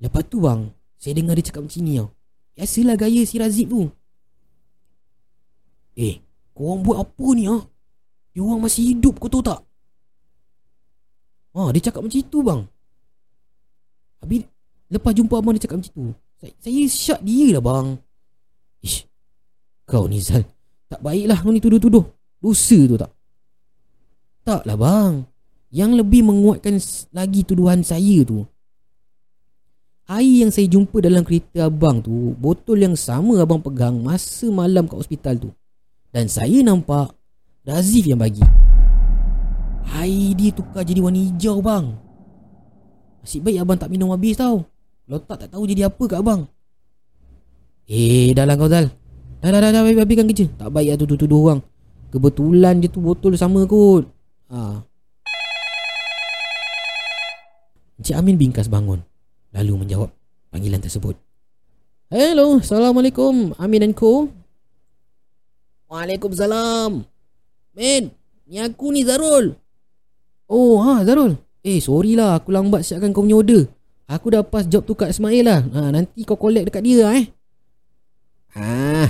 Lepas 0.00 0.24
tu 0.28 0.44
bang 0.44 0.68
Saya 0.96 1.16
dengar 1.16 1.36
dia 1.36 1.46
cakap 1.48 1.64
macam 1.64 1.82
ni 1.84 2.00
tau. 2.00 2.08
Biasalah 2.56 2.96
gaya 2.96 3.22
si 3.24 3.36
Razif 3.36 3.66
tu. 3.68 3.88
Eh 5.96 6.20
Korang 6.56 6.80
buat 6.80 7.04
apa 7.04 7.26
ni 7.36 7.44
ah? 7.52 7.60
Dia 8.32 8.40
orang 8.40 8.64
masih 8.64 8.96
hidup 8.96 9.20
kau 9.20 9.28
tahu 9.28 9.44
tak? 9.44 9.60
Ah, 11.56 11.68
dia 11.72 11.84
cakap 11.88 12.04
macam 12.04 12.20
itu 12.20 12.38
bang. 12.40 12.60
Habis 14.20 14.44
Lepas 14.86 15.12
jumpa 15.18 15.34
abang 15.42 15.54
dia 15.56 15.66
cakap 15.66 15.82
macam 15.82 15.92
tu. 15.92 16.06
Saya, 16.38 16.52
saya 16.62 16.82
syak 16.86 17.20
dia 17.26 17.58
lah 17.58 17.62
bang. 17.64 17.86
Ish 18.84 19.02
Kau 19.86 20.06
ni 20.06 20.22
Zal. 20.22 20.46
Tak 20.86 21.02
baiklah 21.02 21.38
kau 21.42 21.50
ni 21.50 21.58
tuduh-tuduh. 21.58 22.06
Dosa 22.38 22.78
tu 22.86 22.94
tak? 22.94 23.10
Taklah 24.46 24.78
bang. 24.78 25.14
Yang 25.74 26.06
lebih 26.06 26.22
menguatkan 26.22 26.78
lagi 27.10 27.42
tuduhan 27.42 27.82
saya 27.82 28.22
tu 28.22 28.46
Air 30.06 30.46
yang 30.46 30.54
saya 30.54 30.70
jumpa 30.70 31.02
dalam 31.02 31.26
kereta 31.26 31.66
abang 31.66 31.98
tu 31.98 32.30
Botol 32.38 32.78
yang 32.78 32.94
sama 32.94 33.42
abang 33.42 33.58
pegang 33.58 33.98
Masa 33.98 34.46
malam 34.54 34.86
kat 34.86 35.02
hospital 35.02 35.34
tu. 35.34 35.50
Dan 36.14 36.30
saya 36.30 36.62
nampak 36.62 37.10
Razif 37.66 38.06
yang 38.06 38.22
bagi. 38.22 38.46
Air 39.98 40.38
dia 40.38 40.54
tukar 40.54 40.86
jadi 40.86 41.02
warna 41.02 41.18
hijau 41.18 41.58
bang. 41.58 41.98
Nasib 43.18 43.42
baik 43.42 43.58
abang 43.58 43.74
tak 43.74 43.90
minum 43.90 44.14
habis 44.14 44.38
tau. 44.38 44.62
Kalau 45.02 45.18
tak 45.26 45.36
tak 45.42 45.48
tahu 45.50 45.66
jadi 45.66 45.90
apa 45.90 45.98
kat 46.06 46.22
abang. 46.22 46.46
Eh 47.90 48.30
dah 48.38 48.46
lah 48.46 48.54
kau 48.54 48.70
Zal. 48.70 48.86
Dah 49.42 49.50
dah 49.50 49.58
dah, 49.58 49.74
dah 49.74 49.82
habis- 49.82 49.98
habiskan 49.98 50.30
kerja. 50.30 50.46
Tak 50.54 50.70
baik 50.70 50.94
lah 50.94 50.98
tuduh-tuduh 51.02 51.38
orang. 51.42 51.60
Kebetulan 52.14 52.78
dia 52.78 52.86
tu 52.86 53.02
botol 53.02 53.34
sama 53.34 53.66
kot. 53.66 54.06
Ha. 54.54 54.86
Encik 57.98 58.14
Amin 58.14 58.38
bingkas 58.38 58.70
bangun 58.70 59.02
Lalu 59.56 59.72
menjawab 59.80 60.12
panggilan 60.52 60.84
tersebut. 60.84 61.16
Hello 62.12 62.60
Assalamualaikum 62.60 63.56
Amin 63.56 63.80
dan 63.82 63.92
Co 63.96 64.28
Waalaikumsalam. 65.88 67.00
Men 67.72 68.12
Ni 68.46 68.60
aku 68.60 68.92
ni 68.92 69.00
Zarul. 69.02 69.56
Oh 70.46 70.78
ha 70.84 71.00
Zarul. 71.08 71.40
Eh 71.64 71.80
sorry 71.80 72.14
lah 72.14 72.36
Aku 72.36 72.52
lambat 72.52 72.84
siapkan 72.84 73.16
kau 73.16 73.24
punya 73.24 73.40
order. 73.40 73.64
Aku 74.06 74.28
dah 74.28 74.44
pas 74.44 74.62
job 74.68 74.84
tu 74.84 74.92
kat 74.92 75.10
Ismail 75.10 75.42
lah. 75.42 75.60
Ha, 75.72 75.88
Nanti 75.88 76.22
kau 76.28 76.36
collect 76.36 76.68
dekat 76.70 76.84
dia 76.84 77.10
eh. 77.16 77.26
Ah, 78.54 79.08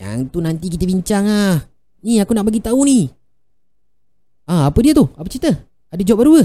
Yang 0.00 0.32
tu 0.32 0.38
nanti 0.40 0.72
kita 0.72 0.88
bincang 0.88 1.28
ah. 1.28 1.60
Ni 2.00 2.18
aku 2.24 2.32
nak 2.32 2.48
bagi 2.48 2.64
tahu 2.64 2.88
ni. 2.88 3.12
Ah, 4.48 4.72
Apa 4.72 4.80
dia 4.80 4.96
tu? 4.96 5.06
Apa 5.12 5.28
cerita? 5.28 5.52
Ada 5.92 6.02
job 6.02 6.18
baru 6.18 6.40
ke? 6.40 6.44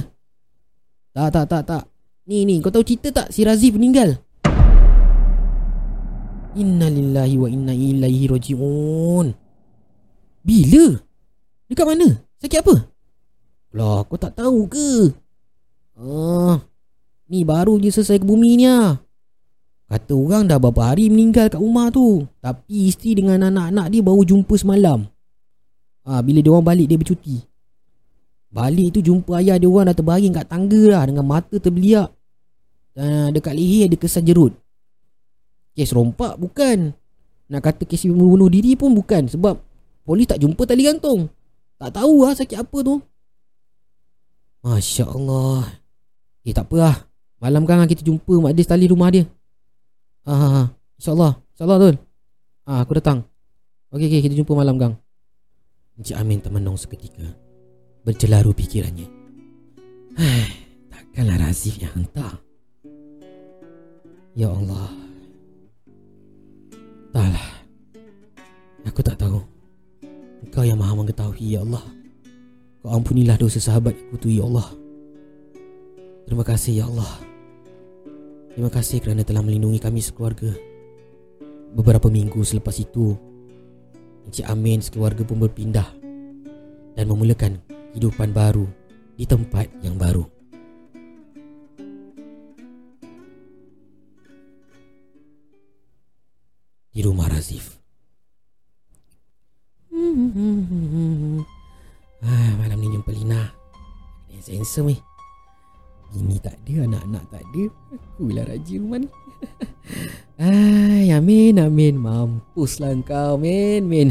Tak 1.15 1.27
tak 1.33 1.45
tak 1.49 1.63
tak 1.65 1.83
Ni 2.29 2.45
ni 2.45 2.61
kau 2.61 2.69
tahu 2.69 2.85
cerita 2.85 3.09
tak 3.09 3.33
Si 3.33 3.41
Razif 3.41 3.73
meninggal 3.73 4.21
Innalillahi 6.53 7.35
wa 7.41 7.49
inna 7.49 7.73
ilaihi 7.73 8.29
raji'un 8.29 9.33
Bila? 10.45 10.85
Dekat 11.65 11.85
mana? 11.89 12.21
Sakit 12.37 12.61
apa? 12.61 12.75
Lah 13.73 14.05
kau 14.05 14.21
tak 14.21 14.37
tahu 14.37 14.69
ke? 14.69 15.09
Ah, 15.97 16.61
Ni 17.33 17.41
baru 17.41 17.81
je 17.81 17.89
selesai 17.89 18.21
ke 18.21 18.25
bumi 18.29 18.61
ni 18.61 18.69
ah. 18.69 19.01
Kata 19.89 20.13
orang 20.13 20.45
dah 20.45 20.61
berapa 20.61 20.93
hari 20.93 21.09
meninggal 21.09 21.49
kat 21.49 21.57
rumah 21.57 21.89
tu 21.89 22.29
Tapi 22.45 22.93
isteri 22.93 23.25
dengan 23.25 23.49
anak-anak 23.49 23.89
dia 23.89 24.05
baru 24.05 24.21
jumpa 24.21 24.53
semalam 24.53 25.09
ah, 26.05 26.21
Bila 26.21 26.45
dia 26.45 26.53
orang 26.53 26.77
balik 26.77 26.93
dia 26.93 27.01
bercuti 27.01 27.41
Balik 28.53 28.97
tu 28.97 28.99
jumpa 29.01 29.41
ayah 29.41 29.57
dia 29.57 29.65
orang 29.65 29.89
dah 29.89 29.97
terbaring 29.97 30.33
kat 30.37 30.45
tangga 30.45 30.81
lah 30.93 31.09
Dengan 31.09 31.25
mata 31.25 31.57
terbeliak 31.57 32.18
Dan 32.99 33.31
dekat 33.31 33.55
leher 33.55 33.87
ada 33.87 33.95
kesan 33.95 34.27
jerut. 34.27 34.51
Kes 35.71 35.95
rompak 35.95 36.35
bukan. 36.35 36.91
Nak 37.47 37.61
kata 37.63 37.87
kes 37.87 38.03
bunuh 38.11 38.51
diri 38.51 38.77
pun 38.77 38.93
bukan 38.93 39.25
Sebab 39.25 39.57
polis 40.03 40.27
tak 40.27 40.43
jumpa 40.43 40.67
tali 40.67 40.83
gantung. 40.83 41.31
Tak 41.79 41.95
tahu 41.95 42.27
lah 42.27 42.35
sakit 42.35 42.59
apa 42.59 42.77
tu. 42.83 42.99
Masya 44.67 45.07
Allah 45.07 45.63
Eh 46.43 46.51
tak 46.51 46.67
apa 46.67 46.75
lah. 46.75 46.95
Malam 47.39 47.63
kan 47.63 47.87
kita 47.87 48.03
jumpa 48.03 48.35
Mak 48.43 48.51
Dis 48.51 48.67
tali 48.67 48.83
rumah 48.91 49.07
dia. 49.07 49.23
Ah, 50.27 50.35
ah, 50.35 50.51
ah. 50.51 50.67
InsyaAllah. 50.99 51.39
InsyaAllah 51.55 51.77
Dul 51.79 51.95
ah, 52.67 52.83
Aku 52.83 52.91
datang. 52.99 53.23
Okey 53.95 54.11
okey 54.11 54.27
kita 54.27 54.35
jumpa 54.35 54.51
malam 54.59 54.75
gang. 54.75 54.99
Encik 55.95 56.19
Amin 56.19 56.43
termenung 56.43 56.75
seketika. 56.75 57.31
Bercelaru 58.03 58.55
fikirannya 58.55 59.07
Takkanlah 60.91 61.35
Razif 61.47 61.83
yang 61.83 61.91
hantar 61.99 62.48
Ya 64.37 64.49
Allah. 64.53 64.89
Taklah 67.09 67.47
Aku 68.85 69.01
tak 69.05 69.17
tahu. 69.21 69.41
Engkau 70.45 70.63
yang 70.63 70.79
maha 70.79 70.93
mengetahui 70.97 71.57
Ya 71.57 71.61
Allah. 71.65 71.83
Kau 72.79 72.95
ampunilah 72.95 73.35
dosa 73.35 73.59
sahabat 73.59 73.93
aku 73.97 74.15
tu 74.21 74.29
Ya 74.31 74.45
Allah. 74.45 74.69
Terima 76.29 76.45
kasih 76.45 76.73
Ya 76.81 76.85
Allah. 76.85 77.11
Terima 78.53 78.69
kasih 78.69 79.01
kerana 79.01 79.25
telah 79.25 79.41
melindungi 79.45 79.81
kami 79.81 80.01
sekeluarga. 80.01 80.53
Beberapa 81.69 82.09
minggu 82.09 82.41
selepas 82.41 82.73
itu 82.81 83.13
Encik 84.25 84.45
Amin 84.49 84.81
sekeluarga 84.81 85.21
pun 85.21 85.37
berpindah 85.37 85.85
Dan 86.97 87.05
memulakan 87.05 87.61
kehidupan 87.93 88.33
baru 88.33 88.65
Di 89.13 89.29
tempat 89.29 89.69
yang 89.85 89.93
baru 89.93 90.38
rumah 97.09 97.25
Razif. 97.25 97.81
Ah, 102.21 102.53
Malam 102.61 102.77
ni 102.77 102.93
jumpa 102.93 103.09
Lina. 103.09 103.49
Yang 104.29 104.53
sensor 104.53 104.93
ni 104.93 105.01
Bini 106.09 106.41
tak 106.41 106.57
ada, 106.65 106.89
anak-anak 106.89 107.23
tak 107.29 107.41
ada. 107.45 107.63
Akulah 107.93 108.45
raja 108.49 108.75
rumah 108.81 108.97
ni. 108.97 109.09
Ay, 110.41 111.13
amin, 111.13 111.61
amin. 111.61 112.01
Mampuslah 112.01 112.97
kau, 113.05 113.37
men, 113.37 113.85
men 113.85 114.09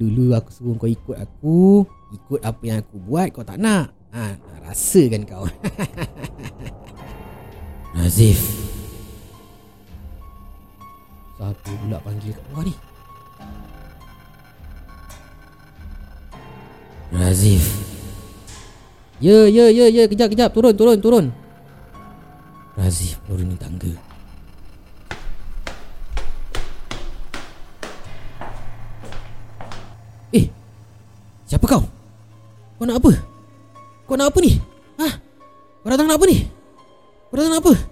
Dulu 0.00 0.36
aku 0.36 0.50
suruh 0.52 0.76
kau 0.76 0.88
ikut 0.88 1.16
aku. 1.16 1.88
Ikut 2.12 2.40
apa 2.44 2.62
yang 2.68 2.78
aku 2.84 2.96
buat, 3.00 3.32
kau 3.32 3.48
tak 3.48 3.56
nak. 3.56 3.96
Ha, 4.12 4.36
Rasakan 4.60 5.24
kau. 5.24 5.48
Nazif 7.96 8.61
Siapa 11.42 11.58
pula 11.74 11.98
panggil 12.06 12.30
kat 12.38 12.44
bawah 12.54 12.62
ni 12.62 12.74
Razif 17.10 17.66
Ya, 19.18 19.50
ya, 19.50 19.66
ya, 19.74 19.90
ya, 19.90 20.06
kejap, 20.06 20.30
kejap, 20.30 20.54
turun, 20.54 20.70
turun, 20.78 21.02
turun 21.02 21.26
Razif 22.78 23.18
menuruni 23.26 23.58
tangga 23.58 23.90
Eh, 30.30 30.46
siapa 31.50 31.66
kau? 31.66 31.82
Kau 32.78 32.86
nak 32.86 33.02
apa? 33.02 33.18
Kau 34.06 34.14
nak 34.14 34.30
apa 34.30 34.38
ni? 34.38 34.62
Ha? 35.02 35.08
Kau 35.82 35.90
datang 35.90 36.06
nak 36.06 36.22
apa 36.22 36.26
ni? 36.30 36.46
Kau 37.26 37.34
datang 37.34 37.58
nak 37.58 37.66
apa? 37.66 37.91